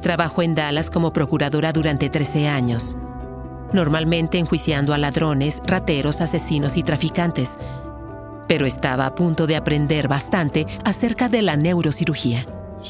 Trabajó 0.02 0.42
en 0.42 0.56
Dallas 0.56 0.90
como 0.90 1.12
procuradora 1.12 1.74
durante 1.74 2.10
13 2.10 2.48
años 2.48 2.96
normalmente 3.74 4.38
enjuiciando 4.38 4.94
a 4.94 4.98
ladrones, 4.98 5.62
rateros, 5.66 6.22
asesinos 6.22 6.78
y 6.78 6.84
traficantes. 6.84 7.58
Pero 8.48 8.66
estaba 8.66 9.06
a 9.06 9.16
punto 9.16 9.48
de 9.48 9.56
aprender 9.56 10.08
bastante 10.08 10.66
acerca 10.84 11.30
de 11.30 11.42
la 11.42 11.56
neurocirugía. 11.56 12.46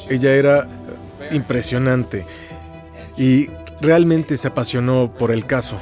Ella 0.09 0.33
era 0.33 0.67
impresionante 1.31 2.25
y 3.17 3.47
realmente 3.81 4.37
se 4.37 4.47
apasionó 4.47 5.09
por 5.09 5.31
el 5.31 5.45
caso. 5.45 5.79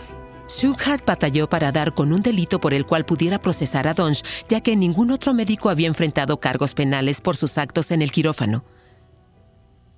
Shughart 0.47 1.05
batalló 1.05 1.49
para 1.49 1.71
dar 1.71 1.93
con 1.93 2.13
un 2.13 2.21
delito 2.21 2.60
por 2.60 2.73
el 2.73 2.86
cual 2.86 3.05
pudiera 3.05 3.39
procesar 3.39 3.86
a 3.88 3.93
Donch, 3.93 4.23
ya 4.47 4.62
que 4.62 4.75
ningún 4.75 5.12
otro 5.12 5.33
médico 5.33 5.69
había 5.69 5.88
enfrentado 5.88 6.39
cargos 6.39 6.73
penales 6.73 7.21
por 7.21 7.36
sus 7.36 7.57
actos 7.57 7.91
en 7.91 8.01
el 8.01 8.12
quirófano. 8.12 8.63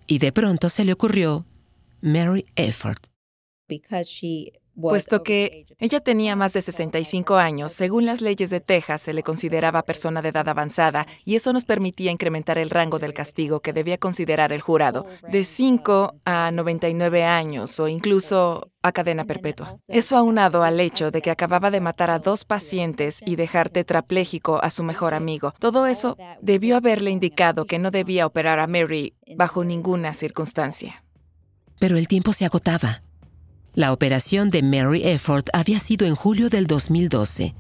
Y 0.08 0.18
de 0.18 0.32
pronto 0.32 0.70
se 0.70 0.86
le 0.86 0.94
ocurrió 0.94 1.46
Mary 2.02 2.46
Efford 2.56 2.98
puesto 4.80 5.24
que 5.24 5.66
ella 5.80 6.00
tenía 6.00 6.36
más 6.36 6.54
de 6.54 6.62
65 6.62 7.36
años, 7.36 7.72
según 7.72 8.06
las 8.06 8.22
leyes 8.22 8.50
de 8.50 8.60
Texas 8.60 9.02
se 9.02 9.14
le 9.14 9.24
consideraba 9.24 9.84
persona 9.84 10.22
de 10.22 10.30
edad 10.30 10.48
avanzada 10.48 11.08
y 11.26 11.36
eso 11.36 11.54
nos 11.54 11.66
permitía 11.66 12.12
incrementar 12.12 12.58
el 12.58 12.70
rango 12.70 13.00
del 13.00 13.14
castigo 13.14 13.62
que 13.62 13.74
debía 13.74 13.98
considerar 13.98 14.52
el 14.52 14.62
jurado, 14.62 15.06
de 15.30 15.44
5 15.44 16.16
a 16.26 16.52
99 16.52 17.24
años 17.24 17.80
o 17.80 17.88
incluso 17.88 18.72
a 18.82 18.92
cadena 18.92 19.26
perpetua. 19.26 19.76
Eso 19.88 20.18
aunado 20.18 20.64
al 20.64 20.80
hecho 20.80 21.12
de 21.12 21.22
que 21.22 21.32
acababa 21.32 21.72
de 21.72 21.82
matar 21.82 22.12
a 22.12 22.20
dos 22.20 22.46
pacientes 22.46 23.20
y 23.26 23.36
dejar 23.36 23.70
tetrapléjico 23.70 24.64
a 24.64 24.70
su 24.70 24.84
mejor 24.84 25.14
amigo. 25.14 25.54
Todo 25.60 25.86
eso 25.86 26.18
debió 26.42 26.78
haberle 26.78 27.12
indicado 27.12 27.66
que 27.66 27.80
no 27.80 27.92
debía 27.92 28.26
operar 28.26 28.60
a 28.60 28.68
Mary 28.68 29.16
bajo 29.36 29.64
ninguna 29.64 30.14
circunstancia. 30.14 31.04
Pero 31.80 31.98
el 31.98 32.08
tiempo 32.08 32.34
se 32.34 32.46
agotaba. 32.46 33.02
La 33.76 33.94
operación 33.94 34.50
de 34.50 34.64
Mary 34.64 35.04
Efford 35.04 35.46
había 35.54 35.78
sido 35.80 36.08
en 36.08 36.16
julio 36.16 36.50
del 36.50 36.66
2012, 36.66 37.54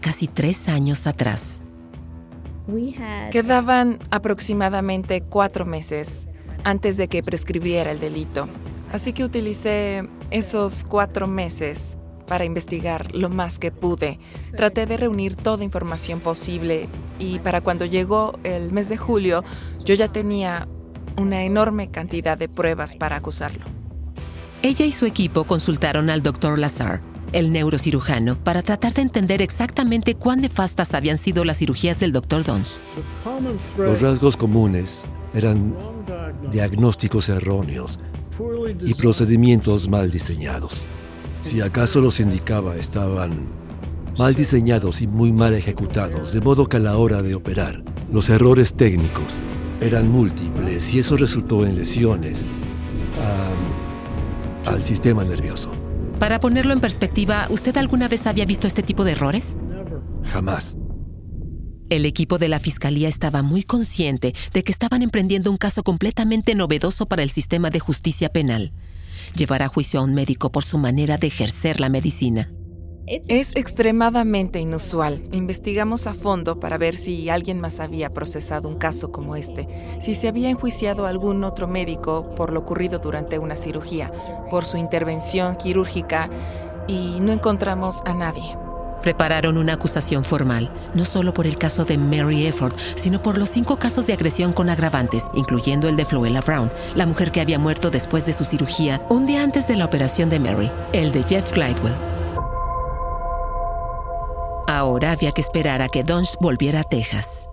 casi 0.00 0.26
tres 0.26 0.68
años 0.68 1.06
atrás. 1.06 1.62
Quedaban 3.30 3.98
aproximadamente 4.10 5.22
cuatro 5.22 5.64
meses 5.64 6.28
antes 6.64 6.98
de 6.98 7.08
que 7.08 7.22
prescribiera 7.22 7.92
el 7.92 7.98
delito, 7.98 8.46
así 8.92 9.14
que 9.14 9.24
utilicé 9.24 10.06
esos 10.30 10.84
cuatro 10.84 11.26
meses 11.26 11.96
para 12.26 12.44
investigar 12.44 13.14
lo 13.14 13.30
más 13.30 13.58
que 13.58 13.70
pude. 13.70 14.18
Traté 14.54 14.84
de 14.84 14.98
reunir 14.98 15.34
toda 15.34 15.64
información 15.64 16.20
posible 16.20 16.88
y 17.18 17.38
para 17.38 17.62
cuando 17.62 17.86
llegó 17.86 18.38
el 18.44 18.70
mes 18.70 18.90
de 18.90 18.98
julio 18.98 19.44
yo 19.82 19.94
ya 19.94 20.12
tenía 20.12 20.68
una 21.16 21.44
enorme 21.44 21.90
cantidad 21.90 22.36
de 22.36 22.48
pruebas 22.50 22.96
para 22.96 23.16
acusarlo. 23.16 23.75
Ella 24.62 24.86
y 24.86 24.92
su 24.92 25.06
equipo 25.06 25.44
consultaron 25.44 26.10
al 26.10 26.22
Dr. 26.22 26.58
Lazar, 26.58 27.00
el 27.32 27.52
neurocirujano, 27.52 28.36
para 28.42 28.62
tratar 28.62 28.94
de 28.94 29.02
entender 29.02 29.42
exactamente 29.42 30.14
cuán 30.14 30.40
nefastas 30.40 30.94
habían 30.94 31.18
sido 31.18 31.44
las 31.44 31.58
cirugías 31.58 32.00
del 32.00 32.12
Dr. 32.12 32.44
Dons. 32.44 32.80
Los 33.76 34.00
rasgos 34.00 34.36
comunes 34.36 35.06
eran 35.34 35.74
diagnósticos 36.50 37.28
erróneos 37.28 37.98
y 38.84 38.94
procedimientos 38.94 39.88
mal 39.88 40.10
diseñados. 40.10 40.86
Si 41.42 41.60
acaso 41.60 42.00
los 42.00 42.18
indicaba, 42.18 42.76
estaban 42.76 43.46
mal 44.18 44.34
diseñados 44.34 45.00
y 45.02 45.06
muy 45.06 45.32
mal 45.32 45.54
ejecutados, 45.54 46.32
de 46.32 46.40
modo 46.40 46.66
que 46.68 46.78
a 46.78 46.80
la 46.80 46.96
hora 46.96 47.22
de 47.22 47.34
operar, 47.34 47.82
los 48.10 48.30
errores 48.30 48.74
técnicos 48.74 49.40
eran 49.80 50.10
múltiples 50.10 50.92
y 50.92 51.00
eso 51.00 51.16
resultó 51.16 51.66
en 51.66 51.76
lesiones, 51.76 52.48
al 54.66 54.82
sistema 54.82 55.24
nervioso. 55.24 55.70
Para 56.18 56.40
ponerlo 56.40 56.72
en 56.72 56.80
perspectiva, 56.80 57.46
¿usted 57.50 57.76
alguna 57.76 58.08
vez 58.08 58.26
había 58.26 58.44
visto 58.44 58.66
este 58.66 58.82
tipo 58.82 59.04
de 59.04 59.12
errores? 59.12 59.56
Jamás. 60.24 60.76
El 61.88 62.04
equipo 62.04 62.38
de 62.38 62.48
la 62.48 62.58
Fiscalía 62.58 63.08
estaba 63.08 63.42
muy 63.42 63.62
consciente 63.62 64.34
de 64.52 64.64
que 64.64 64.72
estaban 64.72 65.02
emprendiendo 65.02 65.50
un 65.50 65.56
caso 65.56 65.84
completamente 65.84 66.54
novedoso 66.54 67.06
para 67.06 67.22
el 67.22 67.30
sistema 67.30 67.70
de 67.70 67.78
justicia 67.78 68.28
penal. 68.28 68.72
Llevar 69.36 69.62
a 69.62 69.68
juicio 69.68 70.00
a 70.00 70.02
un 70.02 70.14
médico 70.14 70.50
por 70.50 70.64
su 70.64 70.78
manera 70.78 71.16
de 71.16 71.28
ejercer 71.28 71.78
la 71.78 71.88
medicina. 71.88 72.50
Es 73.06 73.52
extremadamente 73.54 74.58
inusual. 74.58 75.22
Investigamos 75.30 76.08
a 76.08 76.14
fondo 76.14 76.58
para 76.58 76.76
ver 76.76 76.96
si 76.96 77.30
alguien 77.30 77.60
más 77.60 77.78
había 77.78 78.10
procesado 78.10 78.68
un 78.68 78.78
caso 78.78 79.12
como 79.12 79.36
este, 79.36 79.68
si 80.00 80.16
se 80.16 80.26
había 80.26 80.50
enjuiciado 80.50 81.06
a 81.06 81.08
algún 81.08 81.44
otro 81.44 81.68
médico 81.68 82.34
por 82.34 82.52
lo 82.52 82.60
ocurrido 82.60 82.98
durante 82.98 83.38
una 83.38 83.56
cirugía, 83.56 84.12
por 84.50 84.64
su 84.64 84.76
intervención 84.76 85.54
quirúrgica, 85.56 86.28
y 86.88 87.18
no 87.20 87.30
encontramos 87.30 88.02
a 88.06 88.12
nadie. 88.12 88.56
Prepararon 89.02 89.56
una 89.56 89.74
acusación 89.74 90.24
formal, 90.24 90.72
no 90.94 91.04
solo 91.04 91.32
por 91.32 91.46
el 91.46 91.58
caso 91.58 91.84
de 91.84 91.98
Mary 91.98 92.46
Efford, 92.46 92.74
sino 92.96 93.22
por 93.22 93.38
los 93.38 93.50
cinco 93.50 93.78
casos 93.78 94.08
de 94.08 94.14
agresión 94.14 94.52
con 94.52 94.68
agravantes, 94.68 95.30
incluyendo 95.34 95.88
el 95.88 95.94
de 95.94 96.06
Floella 96.06 96.40
Brown, 96.40 96.72
la 96.96 97.06
mujer 97.06 97.30
que 97.30 97.40
había 97.40 97.60
muerto 97.60 97.92
después 97.92 98.26
de 98.26 98.32
su 98.32 98.44
cirugía 98.44 99.06
un 99.08 99.26
día 99.26 99.44
antes 99.44 99.68
de 99.68 99.76
la 99.76 99.84
operación 99.84 100.28
de 100.28 100.40
Mary, 100.40 100.72
el 100.92 101.12
de 101.12 101.22
Jeff 101.22 101.52
Glidewell. 101.52 102.15
Ahora 104.86 105.10
había 105.10 105.32
que 105.32 105.40
esperar 105.40 105.82
a 105.82 105.88
que 105.88 106.04
Dunge 106.04 106.36
volviera 106.40 106.82
a 106.82 106.84
Texas. 106.84 107.48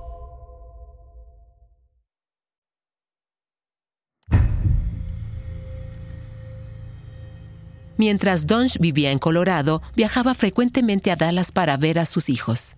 Mientras 7.97 8.45
Dunge 8.45 8.77
vivía 8.79 9.11
en 9.11 9.17
Colorado, 9.17 9.81
viajaba 9.95 10.35
frecuentemente 10.35 11.09
a 11.09 11.15
Dallas 11.15 11.51
para 11.51 11.75
ver 11.75 11.97
a 11.97 12.05
sus 12.05 12.29
hijos. 12.29 12.75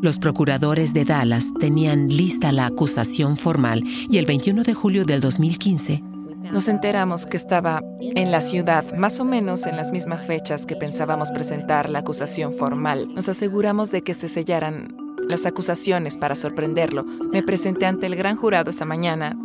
Los 0.00 0.18
procuradores 0.18 0.94
de 0.94 1.04
Dallas 1.04 1.52
tenían 1.60 2.08
lista 2.08 2.50
la 2.50 2.64
acusación 2.64 3.36
formal 3.36 3.84
y 3.84 4.16
el 4.16 4.24
21 4.24 4.62
de 4.62 4.72
julio 4.72 5.04
del 5.04 5.20
2015 5.20 6.09
nos 6.50 6.68
enteramos 6.68 7.26
que 7.26 7.36
estaba 7.36 7.82
en 8.00 8.30
la 8.30 8.40
ciudad, 8.40 8.84
más 8.94 9.20
o 9.20 9.24
menos 9.24 9.66
en 9.66 9.76
las 9.76 9.92
mismas 9.92 10.26
fechas 10.26 10.66
que 10.66 10.76
pensábamos 10.76 11.30
presentar 11.30 11.88
la 11.90 12.00
acusación 12.00 12.52
formal. 12.52 13.08
Nos 13.14 13.28
aseguramos 13.28 13.90
de 13.90 14.02
que 14.02 14.14
se 14.14 14.28
sellaran 14.28 14.96
las 15.28 15.46
acusaciones 15.46 16.16
para 16.16 16.34
sorprenderlo. 16.34 17.04
Me 17.04 17.42
presenté 17.42 17.86
ante 17.86 18.06
el 18.06 18.16
gran 18.16 18.36
jurado 18.36 18.70
esa 18.70 18.84
mañana 18.84 19.36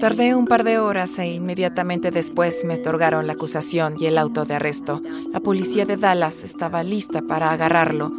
Tardé 0.00 0.34
un 0.34 0.46
par 0.46 0.64
de 0.64 0.78
horas 0.78 1.18
e 1.18 1.26
inmediatamente 1.26 2.10
después 2.10 2.64
me 2.64 2.74
otorgaron 2.74 3.26
la 3.26 3.34
acusación 3.34 3.94
y 3.98 4.06
el 4.06 4.18
auto 4.18 4.44
de 4.44 4.54
arresto. 4.54 5.00
La 5.32 5.40
policía 5.40 5.86
de 5.86 5.96
Dallas 5.96 6.42
estaba 6.42 6.82
lista 6.82 7.22
para 7.22 7.52
agarrarlo. 7.52 8.12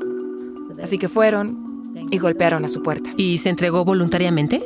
Así 0.82 0.98
que 0.98 1.10
fueron 1.10 1.92
y 2.12 2.18
golpearon 2.18 2.64
a 2.66 2.68
su 2.68 2.82
puerta. 2.82 3.14
¿Y 3.18 3.40
se 3.40 3.50
entregó 3.50 3.84
voluntariamente? 3.84 4.64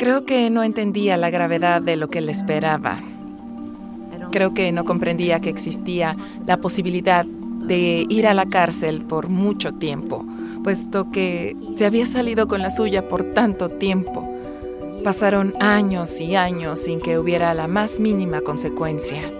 Creo 0.00 0.24
que 0.24 0.48
no 0.48 0.62
entendía 0.62 1.18
la 1.18 1.28
gravedad 1.28 1.82
de 1.82 1.94
lo 1.96 2.08
que 2.08 2.22
le 2.22 2.32
esperaba. 2.32 3.02
Creo 4.32 4.54
que 4.54 4.72
no 4.72 4.86
comprendía 4.86 5.40
que 5.40 5.50
existía 5.50 6.16
la 6.46 6.56
posibilidad 6.56 7.26
de 7.26 8.06
ir 8.08 8.26
a 8.26 8.32
la 8.32 8.46
cárcel 8.46 9.04
por 9.04 9.28
mucho 9.28 9.74
tiempo, 9.74 10.24
puesto 10.64 11.10
que 11.10 11.54
se 11.74 11.84
había 11.84 12.06
salido 12.06 12.48
con 12.48 12.62
la 12.62 12.70
suya 12.70 13.08
por 13.08 13.34
tanto 13.34 13.68
tiempo. 13.68 14.26
Pasaron 15.04 15.52
años 15.60 16.18
y 16.18 16.34
años 16.34 16.80
sin 16.80 17.02
que 17.02 17.18
hubiera 17.18 17.52
la 17.52 17.68
más 17.68 18.00
mínima 18.00 18.40
consecuencia. 18.40 19.30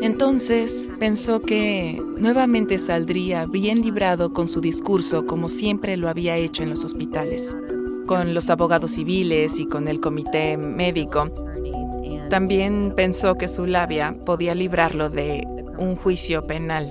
Entonces 0.00 0.88
pensó 0.98 1.42
que 1.42 2.02
nuevamente 2.16 2.78
saldría 2.78 3.44
bien 3.44 3.82
librado 3.82 4.32
con 4.32 4.48
su 4.48 4.62
discurso 4.62 5.26
como 5.26 5.50
siempre 5.50 5.98
lo 5.98 6.08
había 6.08 6.38
hecho 6.38 6.62
en 6.62 6.70
los 6.70 6.86
hospitales, 6.86 7.54
con 8.10 8.34
los 8.34 8.50
abogados 8.50 8.90
civiles 8.90 9.60
y 9.60 9.66
con 9.66 9.86
el 9.86 10.00
comité 10.00 10.56
médico. 10.56 11.32
También 12.28 12.92
pensó 12.96 13.38
que 13.38 13.46
su 13.46 13.66
labia 13.66 14.16
podía 14.26 14.52
librarlo 14.52 15.10
de 15.10 15.46
un 15.78 15.94
juicio 15.94 16.44
penal. 16.44 16.88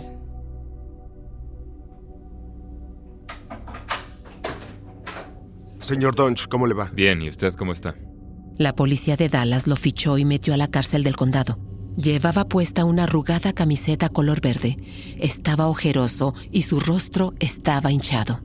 Señor 5.80 6.16
Donch, 6.16 6.48
¿cómo 6.48 6.68
le 6.68 6.74
va? 6.74 6.90
Bien, 6.94 7.22
¿y 7.22 7.28
usted 7.28 7.54
cómo 7.56 7.74
está? 7.74 7.96
La 8.58 8.74
policía 8.74 9.18
de 9.18 9.28
Dallas 9.28 9.68
lo 9.68 9.76
fichó 9.76 10.18
y 10.18 10.24
metió 10.24 10.54
a 10.54 10.58
la 10.58 10.70
cárcel 10.70 11.04
del 11.04 11.18
condado. 11.18 11.60
Llevaba 11.98 12.48
puesta 12.48 12.86
una 12.86 13.04
arrugada 13.04 13.52
camiseta 13.52 14.08
color 14.08 14.40
verde. 14.40 14.78
Estaba 15.18 15.68
ojeroso 15.68 16.34
y 16.50 16.62
su 16.62 16.80
rostro 16.80 17.34
estaba 17.42 17.92
hinchado. 17.92 18.40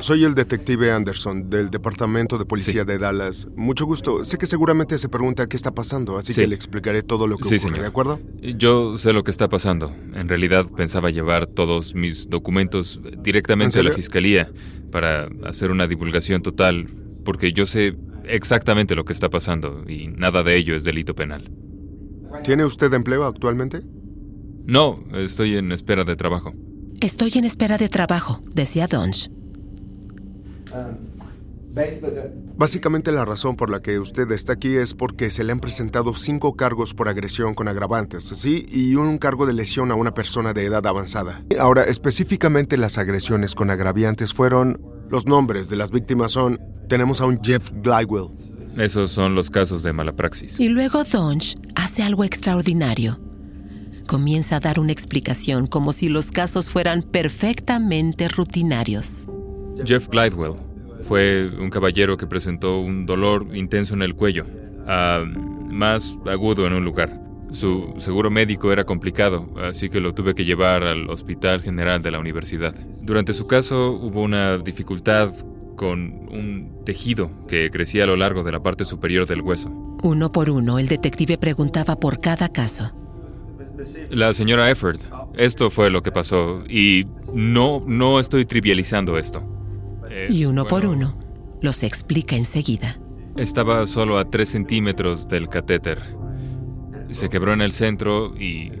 Soy 0.00 0.24
el 0.24 0.34
detective 0.34 0.92
Anderson 0.92 1.50
del 1.50 1.70
Departamento 1.70 2.38
de 2.38 2.44
Policía 2.44 2.84
de 2.84 2.98
Dallas. 2.98 3.48
Mucho 3.56 3.84
gusto. 3.84 4.24
Sé 4.24 4.38
que 4.38 4.46
seguramente 4.46 4.96
se 4.96 5.08
pregunta 5.08 5.48
qué 5.48 5.56
está 5.56 5.72
pasando, 5.74 6.16
así 6.16 6.32
que 6.32 6.46
le 6.46 6.54
explicaré 6.54 7.02
todo 7.02 7.26
lo 7.26 7.36
que 7.36 7.56
ocurre, 7.56 7.80
¿de 7.80 7.86
acuerdo? 7.86 8.20
Yo 8.40 8.96
sé 8.96 9.12
lo 9.12 9.24
que 9.24 9.30
está 9.30 9.48
pasando. 9.48 9.94
En 10.14 10.28
realidad 10.28 10.66
pensaba 10.76 11.10
llevar 11.10 11.46
todos 11.46 11.94
mis 11.94 12.28
documentos 12.28 13.00
directamente 13.22 13.80
a 13.80 13.82
la 13.82 13.90
fiscalía 13.90 14.50
para 14.90 15.28
hacer 15.44 15.70
una 15.70 15.86
divulgación 15.86 16.42
total, 16.42 16.88
porque 17.24 17.52
yo 17.52 17.66
sé 17.66 17.96
exactamente 18.24 18.94
lo 18.94 19.04
que 19.04 19.12
está 19.12 19.28
pasando 19.28 19.84
y 19.88 20.08
nada 20.08 20.42
de 20.42 20.56
ello 20.56 20.76
es 20.76 20.84
delito 20.84 21.14
penal. 21.14 21.50
¿Tiene 22.44 22.64
usted 22.64 22.92
empleo 22.94 23.24
actualmente? 23.24 23.82
No, 24.64 25.02
estoy 25.14 25.56
en 25.56 25.72
espera 25.72 26.04
de 26.04 26.14
trabajo. 26.14 26.52
Estoy 27.00 27.32
en 27.36 27.44
espera 27.44 27.78
de 27.78 27.88
trabajo, 27.88 28.42
decía 28.54 28.86
Donch. 28.86 29.30
Básicamente 32.56 33.12
la 33.12 33.24
razón 33.24 33.56
por 33.56 33.70
la 33.70 33.80
que 33.80 33.98
usted 33.98 34.30
está 34.32 34.54
aquí 34.54 34.76
es 34.76 34.94
porque 34.94 35.30
se 35.30 35.44
le 35.44 35.52
han 35.52 35.60
presentado 35.60 36.12
cinco 36.14 36.56
cargos 36.56 36.94
por 36.94 37.08
agresión 37.08 37.54
con 37.54 37.68
agravantes, 37.68 38.24
¿sí? 38.24 38.66
Y 38.68 38.96
un 38.96 39.18
cargo 39.18 39.46
de 39.46 39.52
lesión 39.52 39.90
a 39.90 39.94
una 39.94 40.12
persona 40.12 40.52
de 40.52 40.64
edad 40.64 40.86
avanzada. 40.86 41.44
Ahora, 41.60 41.84
específicamente 41.84 42.76
las 42.76 42.98
agresiones 42.98 43.54
con 43.54 43.70
agraviantes 43.70 44.34
fueron... 44.34 44.80
Los 45.08 45.26
nombres 45.26 45.70
de 45.70 45.76
las 45.76 45.90
víctimas 45.90 46.32
son... 46.32 46.60
Tenemos 46.88 47.20
a 47.20 47.26
un 47.26 47.40
Jeff 47.42 47.70
Glidewell. 47.82 48.28
Esos 48.76 49.10
son 49.10 49.34
los 49.34 49.48
casos 49.48 49.82
de 49.82 49.92
mala 49.92 50.14
praxis. 50.14 50.60
Y 50.60 50.68
luego 50.68 51.02
Donch 51.04 51.56
hace 51.74 52.02
algo 52.02 52.24
extraordinario. 52.24 53.18
Comienza 54.06 54.56
a 54.56 54.60
dar 54.60 54.80
una 54.80 54.92
explicación 54.92 55.66
como 55.66 55.92
si 55.92 56.08
los 56.08 56.30
casos 56.30 56.70
fueran 56.70 57.02
perfectamente 57.02 58.28
rutinarios. 58.28 59.26
Jeff 59.84 60.08
Glidewell 60.08 60.54
fue 61.04 61.50
un 61.58 61.70
caballero 61.70 62.16
que 62.16 62.26
presentó 62.26 62.80
un 62.80 63.06
dolor 63.06 63.46
intenso 63.54 63.94
en 63.94 64.02
el 64.02 64.14
cuello, 64.14 64.44
ah, 64.86 65.24
más 65.70 66.14
agudo 66.26 66.66
en 66.66 66.74
un 66.74 66.84
lugar. 66.84 67.20
Su 67.50 67.94
seguro 67.98 68.30
médico 68.30 68.72
era 68.72 68.84
complicado, 68.84 69.48
así 69.56 69.88
que 69.88 70.00
lo 70.00 70.12
tuve 70.12 70.34
que 70.34 70.44
llevar 70.44 70.82
al 70.82 71.08
Hospital 71.08 71.62
General 71.62 72.02
de 72.02 72.10
la 72.10 72.18
Universidad. 72.18 72.74
Durante 73.00 73.32
su 73.32 73.46
caso 73.46 73.92
hubo 73.92 74.22
una 74.22 74.58
dificultad 74.58 75.32
con 75.76 76.28
un 76.30 76.82
tejido 76.84 77.30
que 77.46 77.70
crecía 77.70 78.04
a 78.04 78.06
lo 78.06 78.16
largo 78.16 78.42
de 78.42 78.52
la 78.52 78.60
parte 78.60 78.84
superior 78.84 79.26
del 79.26 79.40
hueso. 79.40 79.70
Uno 80.02 80.30
por 80.30 80.50
uno, 80.50 80.78
el 80.78 80.88
detective 80.88 81.38
preguntaba 81.38 81.96
por 81.96 82.20
cada 82.20 82.50
caso. 82.50 82.92
La 84.10 84.34
señora 84.34 84.70
Efford, 84.70 85.00
esto 85.36 85.70
fue 85.70 85.88
lo 85.88 86.02
que 86.02 86.12
pasó 86.12 86.64
y 86.68 87.06
no, 87.32 87.82
no 87.86 88.20
estoy 88.20 88.44
trivializando 88.44 89.16
esto. 89.16 89.57
Y 90.28 90.44
uno 90.44 90.66
por 90.66 90.86
uno, 90.86 91.16
los 91.60 91.82
explica 91.82 92.36
enseguida. 92.36 92.98
Estaba 93.36 93.86
solo 93.86 94.18
a 94.18 94.28
3 94.28 94.48
centímetros 94.48 95.28
del 95.28 95.48
catéter. 95.48 96.02
Se 97.10 97.28
quebró 97.28 97.52
en 97.52 97.60
el 97.60 97.72
centro 97.72 98.36
y 98.36 98.72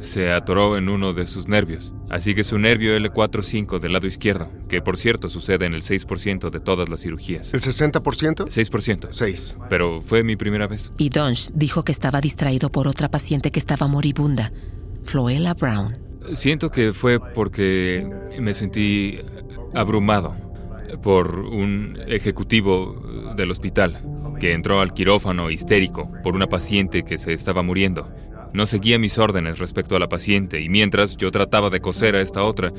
se 0.00 0.30
atoró 0.30 0.76
en 0.76 0.88
uno 0.88 1.12
de 1.12 1.26
sus 1.26 1.48
nervios. 1.48 1.92
Así 2.08 2.34
que 2.34 2.44
su 2.44 2.58
nervio 2.58 2.96
L4-5 2.96 3.80
del 3.80 3.92
lado 3.92 4.06
izquierdo, 4.06 4.48
que 4.68 4.80
por 4.80 4.96
cierto 4.96 5.28
sucede 5.28 5.66
en 5.66 5.74
el 5.74 5.82
6% 5.82 6.50
de 6.50 6.60
todas 6.60 6.88
las 6.88 7.00
cirugías. 7.02 7.52
¿El 7.52 7.60
60%? 7.60 8.46
6%. 8.46 9.06
6. 9.10 9.56
Pero 9.68 10.00
fue 10.00 10.22
mi 10.22 10.36
primera 10.36 10.68
vez. 10.68 10.92
Y 10.98 11.08
Donch 11.08 11.50
dijo 11.52 11.82
que 11.82 11.92
estaba 11.92 12.20
distraído 12.20 12.70
por 12.70 12.86
otra 12.86 13.10
paciente 13.10 13.50
que 13.50 13.58
estaba 13.58 13.88
moribunda, 13.88 14.52
Floella 15.04 15.54
Brown. 15.54 15.96
Siento 16.34 16.70
que 16.70 16.92
fue 16.92 17.20
porque 17.20 18.08
me 18.38 18.54
sentí 18.54 19.18
abrumado 19.74 20.45
por 21.02 21.38
un 21.40 21.98
ejecutivo 22.06 23.02
del 23.36 23.50
hospital 23.50 24.02
que 24.38 24.52
entró 24.52 24.80
al 24.80 24.94
quirófano 24.94 25.50
histérico 25.50 26.10
por 26.22 26.34
una 26.34 26.46
paciente 26.46 27.04
que 27.04 27.18
se 27.18 27.32
estaba 27.32 27.62
muriendo. 27.62 28.08
No 28.52 28.66
seguía 28.66 28.98
mis 28.98 29.18
órdenes 29.18 29.58
respecto 29.58 29.96
a 29.96 29.98
la 29.98 30.08
paciente 30.08 30.60
y 30.60 30.68
mientras 30.68 31.16
yo 31.16 31.30
trataba 31.30 31.70
de 31.70 31.80
coser 31.80 32.16
a 32.16 32.22
esta 32.22 32.42
otra, 32.42 32.72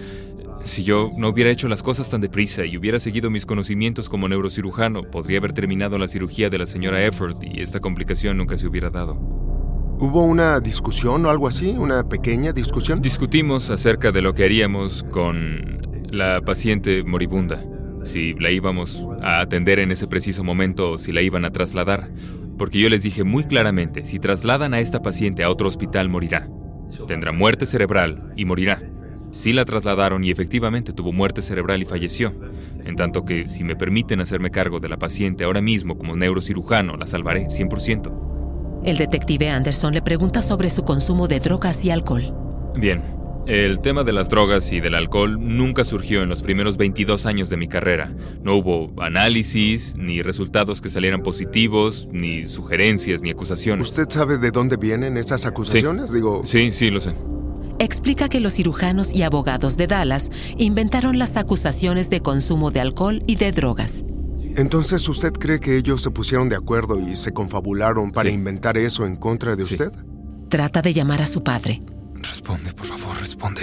si 0.66 0.84
yo 0.84 1.12
no 1.16 1.30
hubiera 1.30 1.52
hecho 1.52 1.68
las 1.68 1.84
cosas 1.84 2.10
tan 2.10 2.22
deprisa 2.22 2.66
y 2.66 2.78
hubiera 2.78 3.00
seguido 3.00 3.30
mis 3.30 3.46
conocimientos 3.46 4.10
como 4.10 4.28
neurocirujano, 4.28 5.04
podría 5.04 5.38
haber 5.40 5.54
terminado 5.54 5.98
la 5.98 6.08
cirugía 6.08 6.50
de 6.50 6.58
la 6.58 6.66
señora 6.66 7.06
Efford 7.06 7.38
y 7.44 7.62
esta 7.62 7.80
complicación 7.80 8.38
nunca 8.38 8.58
se 8.58 8.68
hubiera 8.68 8.90
dado. 8.90 9.16
¿Hubo 10.00 10.26
una 10.26 10.60
discusión 10.60 11.26
o 11.26 11.30
algo 11.30 11.48
así? 11.48 11.76
¿Una 11.78 12.08
pequeña 12.08 12.54
discusión? 12.54 13.02
Discutimos 13.02 13.70
acerca 13.72 14.12
de 14.12 14.22
lo 14.22 14.34
que 14.34 14.44
haríamos 14.44 15.04
con 15.12 15.82
la 16.12 16.42
paciente 16.42 17.04
moribunda 17.04 17.64
si 18.08 18.34
la 18.34 18.50
íbamos 18.50 19.06
a 19.22 19.42
atender 19.42 19.80
en 19.80 19.92
ese 19.92 20.08
preciso 20.08 20.44
momento 20.44 20.92
o 20.92 20.98
si 20.98 21.12
la 21.12 21.22
iban 21.22 21.46
a 21.46 21.52
trasladar, 21.52 22.10
porque 22.58 22.80
yo 22.80 22.90
les 22.90 23.04
dije 23.04 23.24
muy 23.24 23.44
claramente, 23.44 24.06
si 24.06 24.20
trasladan 24.20 24.74
a 24.74 24.80
esta 24.80 25.02
paciente 25.02 25.44
a 25.44 25.50
otro 25.50 25.68
hospital 25.68 26.10
morirá. 26.10 26.50
Tendrá 27.08 27.32
muerte 27.32 27.66
cerebral 27.66 28.34
y 28.36 28.46
morirá. 28.46 28.82
Sí 29.30 29.54
la 29.54 29.66
trasladaron 29.66 30.24
y 30.24 30.32
efectivamente 30.32 30.94
tuvo 30.94 31.12
muerte 31.12 31.42
cerebral 31.42 31.82
y 31.82 31.86
falleció. 31.86 32.34
En 32.86 32.96
tanto 32.96 33.26
que 33.26 33.50
si 33.50 33.64
me 33.64 33.76
permiten 33.76 34.22
hacerme 34.22 34.50
cargo 34.52 34.80
de 34.80 34.90
la 34.90 34.98
paciente 34.98 35.44
ahora 35.44 35.62
mismo 35.62 35.98
como 35.98 36.16
neurocirujano, 36.16 36.96
la 36.96 37.06
salvaré 37.06 37.48
100%. 37.48 38.82
El 38.86 38.98
detective 38.98 39.50
Anderson 39.50 39.94
le 39.94 40.02
pregunta 40.02 40.42
sobre 40.42 40.70
su 40.70 40.84
consumo 40.84 41.28
de 41.28 41.42
drogas 41.42 41.84
y 41.84 41.92
alcohol. 41.92 42.34
Bien, 42.76 43.02
el 43.48 43.80
tema 43.80 44.04
de 44.04 44.12
las 44.12 44.28
drogas 44.28 44.74
y 44.74 44.82
del 44.82 44.94
alcohol 44.94 45.38
nunca 45.40 45.86
surgió 45.86 46.22
en 46.22 46.28
los 46.28 46.42
primeros 46.42 46.76
22 46.76 47.26
años 47.26 47.50
de 47.50 47.56
mi 47.56 47.70
carrera. 47.70 48.14
No 48.44 48.56
hubo 48.56 48.92
análisis, 49.02 49.96
ni 49.98 50.22
resultados 50.22 50.82
que 50.82 50.90
salieran 50.90 51.24
positivos, 51.24 52.10
ni 52.12 52.46
sugerencias, 52.48 53.22
ni 53.22 53.30
acusaciones. 53.30 53.90
¿Usted 53.90 54.10
sabe 54.10 54.38
de 54.38 54.52
dónde 54.52 54.76
vienen 54.76 55.16
esas 55.16 55.46
acusaciones? 55.46 56.10
Sí. 56.10 56.16
Digo. 56.16 56.42
Sí, 56.44 56.72
sí, 56.74 56.92
lo 56.92 57.00
sé. 57.00 57.14
Explica 57.80 58.28
que 58.28 58.42
los 58.42 58.56
cirujanos 58.56 59.14
y 59.14 59.24
abogados 59.24 59.78
de 59.78 59.88
Dallas 59.88 60.30
inventaron 60.58 61.18
las 61.18 61.38
acusaciones 61.38 62.10
de 62.10 62.22
consumo 62.22 62.72
de 62.72 62.82
alcohol 62.82 63.24
y 63.28 63.36
de 63.36 63.54
drogas. 63.54 64.04
Entonces, 64.58 65.08
¿usted 65.08 65.32
cree 65.32 65.60
que 65.60 65.78
ellos 65.78 66.02
se 66.02 66.12
pusieron 66.12 66.50
de 66.50 66.56
acuerdo 66.56 67.00
y 67.00 67.16
se 67.16 67.32
confabularon 67.32 68.12
para 68.12 68.30
inventar 68.30 68.78
eso 68.78 69.06
en 69.06 69.16
contra 69.16 69.56
de 69.56 69.64
usted? 69.64 69.92
Trata 70.50 70.82
de 70.82 70.94
llamar 70.94 71.22
a 71.22 71.28
su 71.28 71.44
padre. 71.44 71.80
Responde, 72.30 72.74
por 72.74 72.86
favor, 72.86 73.18
responde. 73.20 73.62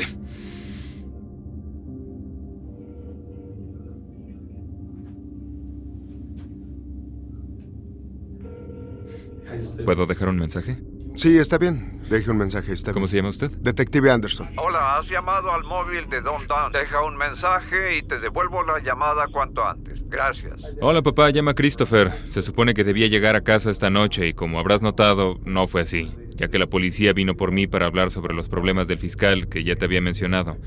¿Puedo 9.85 10.07
dejar 10.07 10.29
un 10.29 10.39
mensaje? 10.39 10.79
Sí, 11.15 11.39
está 11.39 11.59
bien. 11.59 12.01
Deje 12.11 12.31
un 12.31 12.39
mensaje, 12.39 12.73
está 12.73 12.93
¿Cómo 12.93 13.07
se 13.07 13.17
llama 13.17 13.29
usted? 13.29 13.51
Detective 13.59 14.11
Anderson. 14.11 14.51
Hola, 14.57 14.99
has 14.99 15.09
llamado 15.09 15.53
al 15.53 15.63
móvil 15.65 16.09
de 16.09 16.21
Don 16.21 16.47
Dan. 16.47 16.73
Deja 16.73 17.03
un 17.03 17.17
mensaje 17.17 17.97
y 17.97 18.03
te 18.03 18.19
devuelvo 18.19 18.63
la 18.65 18.81
llamada 18.81 19.27
cuanto 19.29 19.65
antes. 19.65 20.03
Gracias. 20.09 20.61
Hola 20.81 21.03
papá, 21.03 21.31
llama 21.31 21.55
Christopher. 21.55 22.13
Se 22.27 22.43
supone 22.43 22.75
que 22.75 22.85
debía 22.85 23.07
llegar 23.07 23.37
a 23.37 23.43
casa 23.43 23.71
esta 23.71 23.91
noche 23.91 24.27
y 24.27 24.35
como 24.35 24.59
habrás 24.59 24.83
notado, 24.83 25.39
no 25.45 25.69
fue 25.69 25.83
así, 25.83 26.13
ya 26.35 26.49
que 26.49 26.59
la 26.59 26.67
policía 26.67 27.13
vino 27.13 27.37
por 27.37 27.53
mí 27.53 27.67
para 27.67 27.87
hablar 27.87 28.11
sobre 28.11 28.35
los 28.35 28.49
problemas 28.49 28.89
del 28.89 28.99
fiscal 28.99 29.49
que 29.49 29.65
ya 29.65 29.77
te 29.77 29.85
había 29.85 30.01
mencionado. 30.01 30.59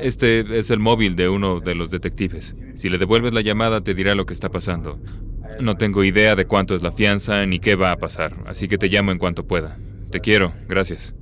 Este 0.00 0.58
es 0.58 0.70
el 0.70 0.78
móvil 0.78 1.16
de 1.16 1.28
uno 1.28 1.60
de 1.60 1.74
los 1.74 1.90
detectives. 1.90 2.56
Si 2.74 2.88
le 2.88 2.98
devuelves 2.98 3.34
la 3.34 3.40
llamada 3.40 3.82
te 3.82 3.94
dirá 3.94 4.14
lo 4.14 4.26
que 4.26 4.32
está 4.32 4.50
pasando. 4.50 4.98
No 5.60 5.76
tengo 5.76 6.02
idea 6.02 6.34
de 6.34 6.46
cuánto 6.46 6.74
es 6.74 6.82
la 6.82 6.92
fianza 6.92 7.44
ni 7.46 7.58
qué 7.58 7.74
va 7.74 7.92
a 7.92 7.98
pasar, 7.98 8.42
así 8.46 8.68
que 8.68 8.78
te 8.78 8.88
llamo 8.88 9.12
en 9.12 9.18
cuanto 9.18 9.46
pueda. 9.46 9.78
Te 10.10 10.20
quiero, 10.20 10.54
gracias. 10.68 11.14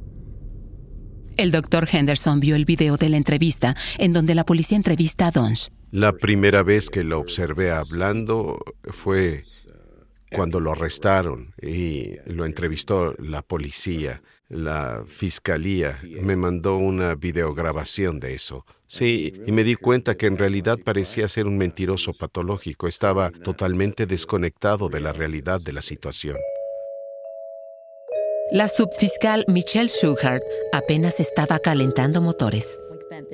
El 1.37 1.51
doctor 1.53 1.89
Henderson 1.91 2.39
vio 2.41 2.55
el 2.55 2.65
video 2.65 2.97
de 2.97 3.09
la 3.09 3.17
entrevista 3.17 3.75
en 3.99 4.13
donde 4.13 4.35
la 4.35 4.45
policía 4.45 4.77
entrevista 4.77 5.29
a 5.29 5.31
Donch. 5.31 5.71
La 5.91 6.13
primera 6.13 6.63
vez 6.63 6.91
que 6.91 7.03
lo 7.03 7.19
observé 7.19 7.71
hablando 7.71 8.59
fue 8.85 9.45
cuando 10.35 10.61
lo 10.61 10.73
arrestaron 10.73 11.55
y 11.61 12.17
lo 12.27 12.45
entrevistó 12.45 13.15
la 13.19 13.43
policía. 13.43 14.23
La 14.49 15.05
fiscalía 15.07 16.01
me 16.03 16.37
mandó 16.37 16.77
una 16.77 17.15
videograbación 17.15 18.19
de 18.19 18.35
eso. 18.35 18.67
Sí, 18.89 19.33
y 19.47 19.53
me 19.53 19.63
di 19.63 19.77
cuenta 19.77 20.17
que 20.17 20.27
en 20.27 20.37
realidad 20.37 20.79
parecía 20.85 21.29
ser 21.29 21.47
un 21.47 21.57
mentiroso 21.57 22.13
patológico. 22.13 22.89
Estaba 22.89 23.31
totalmente 23.31 24.07
desconectado 24.07 24.89
de 24.89 25.01
la 25.01 25.13
realidad 25.13 25.61
de 25.61 25.73
la 25.73 25.83
situación. 25.83 26.37
La 28.51 28.67
subfiscal 28.67 29.45
Michelle 29.47 29.89
Schuhart 29.89 30.43
apenas 30.73 31.21
estaba 31.21 31.61
calentando 31.61 32.21
motores. 32.21 32.81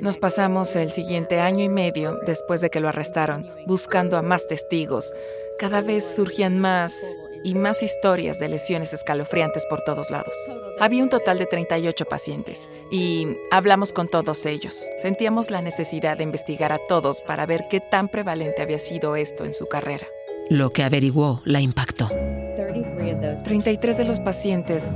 Nos 0.03 0.19
pasamos 0.19 0.77
el 0.77 0.91
siguiente 0.91 1.41
año 1.41 1.65
y 1.65 1.71
medio 1.71 2.19
después 2.27 2.61
de 2.61 2.69
que 2.69 2.81
lo 2.81 2.89
arrestaron, 2.89 3.51
buscando 3.67 4.19
a 4.19 4.23
más 4.23 4.47
testigos. 4.47 5.15
Cada 5.59 5.81
vez 5.81 6.05
surgían 6.05 6.61
más 6.61 7.17
y 7.43 7.55
más 7.55 7.83
historias 7.83 8.39
de 8.39 8.49
lesiones 8.49 8.93
escalofriantes 8.93 9.65
por 9.71 9.81
todos 9.81 10.11
lados. 10.11 10.35
Había 10.79 11.03
un 11.03 11.09
total 11.09 11.39
de 11.39 11.47
38 11.47 12.05
pacientes 12.05 12.69
y 12.91 13.27
hablamos 13.51 13.95
con 13.95 14.07
todos 14.09 14.45
ellos. 14.45 14.87
Sentíamos 14.99 15.51
la 15.51 15.63
necesidad 15.63 16.19
de 16.19 16.25
investigar 16.25 16.73
a 16.73 16.79
todos 16.89 17.23
para 17.23 17.47
ver 17.47 17.69
qué 17.71 17.81
tan 17.81 18.09
prevalente 18.09 18.61
había 18.61 18.79
sido 18.79 19.17
esto 19.17 19.47
en 19.47 19.55
su 19.55 19.67
carrera. 19.67 20.07
Lo 20.51 20.71
que 20.71 20.83
averiguó 20.83 21.41
la 21.45 21.61
impactó. 21.63 22.11
33 23.45 23.97
de 23.97 24.05
los 24.05 24.21
pacientes 24.21 24.89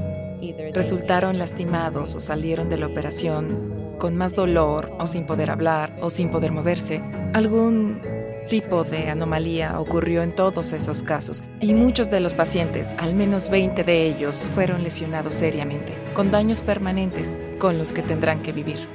resultaron 0.74 1.38
lastimados 1.38 2.14
o 2.14 2.20
salieron 2.20 2.68
de 2.68 2.76
la 2.76 2.86
operación 2.86 3.94
con 3.98 4.16
más 4.16 4.34
dolor 4.34 4.92
o 4.98 5.06
sin 5.06 5.24
poder 5.24 5.50
hablar 5.50 5.96
o 6.02 6.10
sin 6.10 6.30
poder 6.30 6.52
moverse. 6.52 7.02
Algún 7.32 8.19
tipo 8.48 8.84
de 8.84 9.10
anomalía 9.10 9.78
ocurrió 9.80 10.22
en 10.22 10.34
todos 10.34 10.72
esos 10.72 11.02
casos 11.02 11.42
y 11.60 11.74
muchos 11.74 12.10
de 12.10 12.20
los 12.20 12.34
pacientes, 12.34 12.94
al 12.98 13.14
menos 13.14 13.50
20 13.50 13.84
de 13.84 14.06
ellos, 14.06 14.48
fueron 14.54 14.82
lesionados 14.82 15.34
seriamente, 15.34 15.96
con 16.14 16.30
daños 16.30 16.62
permanentes 16.62 17.40
con 17.58 17.78
los 17.78 17.92
que 17.92 18.02
tendrán 18.02 18.42
que 18.42 18.52
vivir. 18.52 18.88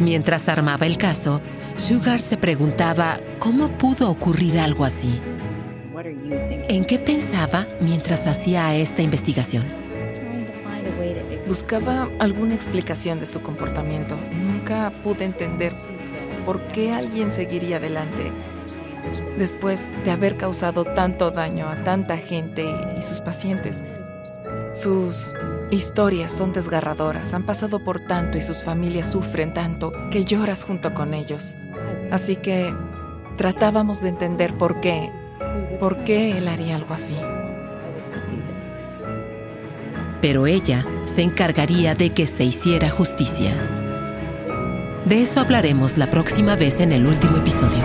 Mientras 0.00 0.48
armaba 0.48 0.86
el 0.86 0.96
caso, 0.96 1.40
Sugar 1.76 2.20
se 2.20 2.36
preguntaba 2.36 3.18
cómo 3.38 3.68
pudo 3.78 4.10
ocurrir 4.10 4.58
algo 4.58 4.84
así. 4.84 5.20
¿En 6.68 6.84
qué 6.84 6.98
pensaba 6.98 7.66
mientras 7.80 8.26
hacía 8.26 8.74
esta 8.76 9.02
investigación? 9.02 9.64
Buscaba 11.46 12.10
alguna 12.18 12.54
explicación 12.54 13.20
de 13.20 13.26
su 13.26 13.40
comportamiento. 13.40 14.16
Nunca 14.32 14.92
pude 15.02 15.24
entender 15.24 15.74
por 16.48 16.62
qué 16.68 16.94
alguien 16.94 17.30
seguiría 17.30 17.76
adelante 17.76 18.32
después 19.36 19.90
de 20.02 20.10
haber 20.10 20.38
causado 20.38 20.86
tanto 20.86 21.30
daño 21.30 21.68
a 21.68 21.84
tanta 21.84 22.16
gente 22.16 22.64
y 22.96 23.02
sus 23.02 23.20
pacientes. 23.20 23.84
Sus 24.72 25.34
historias 25.70 26.32
son 26.32 26.54
desgarradoras, 26.54 27.34
han 27.34 27.44
pasado 27.44 27.84
por 27.84 28.00
tanto 28.00 28.38
y 28.38 28.40
sus 28.40 28.64
familias 28.64 29.12
sufren 29.12 29.52
tanto 29.52 29.92
que 30.10 30.24
lloras 30.24 30.64
junto 30.64 30.94
con 30.94 31.12
ellos. 31.12 31.54
Así 32.10 32.36
que 32.36 32.74
tratábamos 33.36 34.00
de 34.00 34.08
entender 34.08 34.56
por 34.56 34.80
qué, 34.80 35.12
por 35.78 36.02
qué 36.04 36.38
él 36.38 36.48
haría 36.48 36.76
algo 36.76 36.94
así 36.94 37.16
pero 40.20 40.48
ella 40.48 40.84
se 41.04 41.22
encargaría 41.22 41.94
de 41.94 42.12
que 42.12 42.26
se 42.26 42.42
hiciera 42.42 42.90
justicia. 42.90 43.54
De 45.08 45.22
eso 45.22 45.40
hablaremos 45.40 45.96
la 45.96 46.10
próxima 46.10 46.54
vez 46.54 46.80
en 46.80 46.92
el 46.92 47.06
último 47.06 47.38
episodio. 47.38 47.82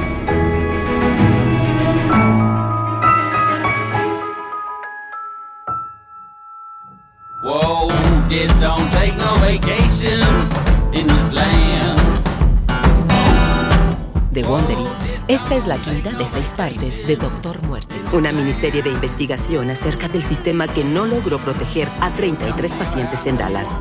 De 14.32 14.44
Wondery 14.44 14.84
esta 15.30 15.56
es 15.56 15.66
la 15.66 15.82
quinta 15.82 16.12
de 16.12 16.28
seis 16.28 16.54
partes 16.54 16.98
de 17.08 17.16
Doctor 17.16 17.62
Muerte, 17.64 17.96
una 18.12 18.34
miniserie 18.34 18.84
de 18.84 18.90
investigación 18.90 19.70
acerca 19.70 20.10
del 20.10 20.22
sistema 20.22 20.68
que 20.68 20.84
no 20.84 21.06
logró 21.06 21.40
proteger 21.40 21.90
a 22.02 22.14
33 22.14 22.76
pacientes 22.76 23.26
en 23.26 23.38
Dallas. 23.38 23.78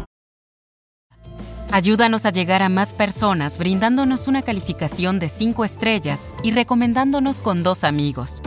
Ayúdanos 1.73 2.27
a 2.27 2.31
llegar 2.31 2.63
a 2.63 2.69
más 2.69 2.93
personas 2.93 3.57
brindándonos 3.57 4.29
una 4.29 4.43
calificación 4.43 5.19
de 5.19 5.31
5 5.31 5.65
estrellas 5.65 6.29
y 6.43 6.51
recomendándonos 6.51 7.41
con 7.41 7.63
dos 7.63 7.83
amigos. 7.83 8.43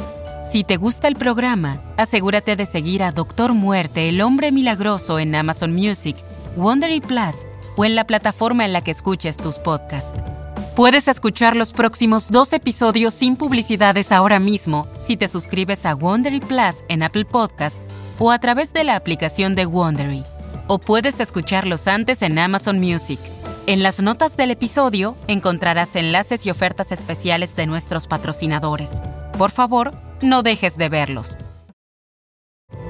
Si 0.47 0.63
te 0.63 0.77
gusta 0.77 1.07
el 1.07 1.15
programa, 1.15 1.81
asegúrate 1.97 2.55
de 2.55 2.67
seguir 2.67 3.01
a 3.01 3.11
Doctor 3.11 3.55
Muerte, 3.55 4.09
el 4.09 4.21
hombre 4.21 4.51
milagroso 4.51 5.17
en 5.17 5.33
Amazon 5.33 5.73
Music, 5.73 6.15
Wondery 6.55 7.01
Plus 7.01 7.47
o 7.75 7.83
en 7.83 7.95
la 7.95 8.05
plataforma 8.05 8.63
en 8.63 8.73
la 8.73 8.83
que 8.83 8.91
escuches 8.91 9.37
tus 9.37 9.57
podcasts. 9.57 10.13
Puedes 10.75 11.07
escuchar 11.07 11.55
los 11.55 11.73
próximos 11.73 12.29
dos 12.29 12.53
episodios 12.53 13.15
sin 13.15 13.37
publicidades 13.37 14.11
ahora 14.11 14.37
mismo 14.37 14.87
si 14.99 15.17
te 15.17 15.27
suscribes 15.29 15.87
a 15.87 15.95
Wondery 15.95 16.41
Plus 16.41 16.85
en 16.89 17.01
Apple 17.01 17.25
Podcast 17.25 17.79
o 18.19 18.29
a 18.29 18.37
través 18.37 18.71
de 18.71 18.83
la 18.83 18.95
aplicación 18.95 19.55
de 19.55 19.65
Wondery. 19.65 20.34
O 20.67 20.79
puedes 20.79 21.19
escucharlos 21.19 21.87
antes 21.87 22.23
en 22.23 22.39
Amazon 22.39 22.79
Music. 22.79 23.19
En 23.67 23.83
las 23.83 24.01
notas 24.01 24.35
del 24.35 24.49
episodio 24.49 25.15
encontrarás 25.27 25.95
enlaces 25.95 26.45
y 26.47 26.49
ofertas 26.49 26.91
especiales 26.91 27.55
de 27.55 27.67
nuestros 27.67 28.07
patrocinadores. 28.07 28.99
Por 29.37 29.51
favor, 29.51 29.91
no 30.23 30.41
dejes 30.41 30.75
de 30.77 30.89
verlos. 30.89 31.37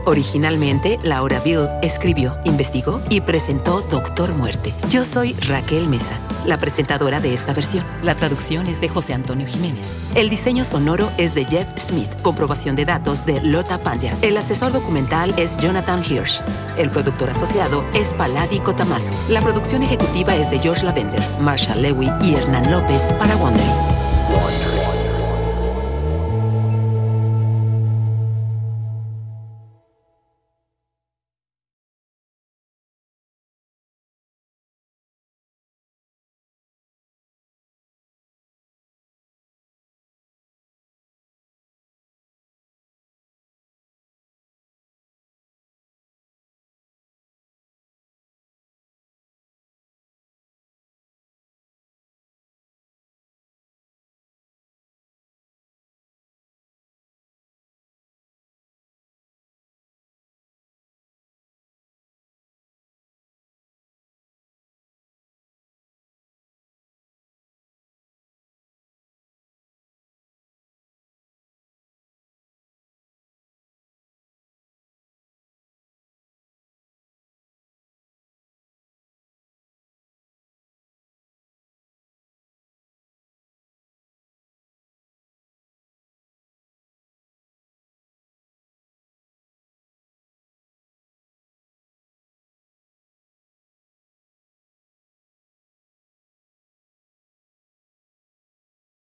Originalmente, 0.05 0.99
Laura 1.01 1.39
Bill 1.39 1.67
escribió, 1.81 2.37
investigó 2.43 3.01
y 3.09 3.21
presentó 3.21 3.81
Doctor 3.81 4.33
Muerte. 4.33 4.73
Yo 4.89 5.03
soy 5.03 5.33
Raquel 5.33 5.87
Mesa, 5.87 6.19
la 6.45 6.57
presentadora 6.57 7.19
de 7.19 7.33
esta 7.33 7.53
versión. 7.53 7.83
La 8.03 8.15
traducción 8.15 8.67
es 8.67 8.79
de 8.79 8.87
José 8.87 9.13
Antonio 9.13 9.47
Jiménez. 9.47 9.91
El 10.13 10.29
diseño 10.29 10.63
sonoro 10.63 11.11
es 11.17 11.33
de 11.33 11.45
Jeff 11.45 11.67
Smith. 11.77 12.09
Comprobación 12.21 12.75
de 12.75 12.85
datos 12.85 13.25
de 13.25 13.41
Lota 13.41 13.79
Pandya. 13.79 14.15
El 14.21 14.37
asesor 14.37 14.71
documental 14.71 15.33
es 15.37 15.57
Jonathan 15.57 16.03
Hirsch. 16.07 16.41
El 16.77 16.91
productor 16.91 17.31
asociado 17.31 17.83
es 17.93 18.13
Paladi 18.13 18.59
Kotamasu. 18.59 19.11
La 19.29 19.41
producción 19.41 19.81
ejecutiva 19.81 20.35
es 20.35 20.51
de 20.51 20.59
George 20.59 20.85
Lavender, 20.85 21.21
Marsha 21.41 21.75
Lewy 21.75 22.11
y 22.21 22.35
Hernán 22.35 22.71
López 22.71 23.01
para 23.17 23.35
Wondery. 23.37 23.94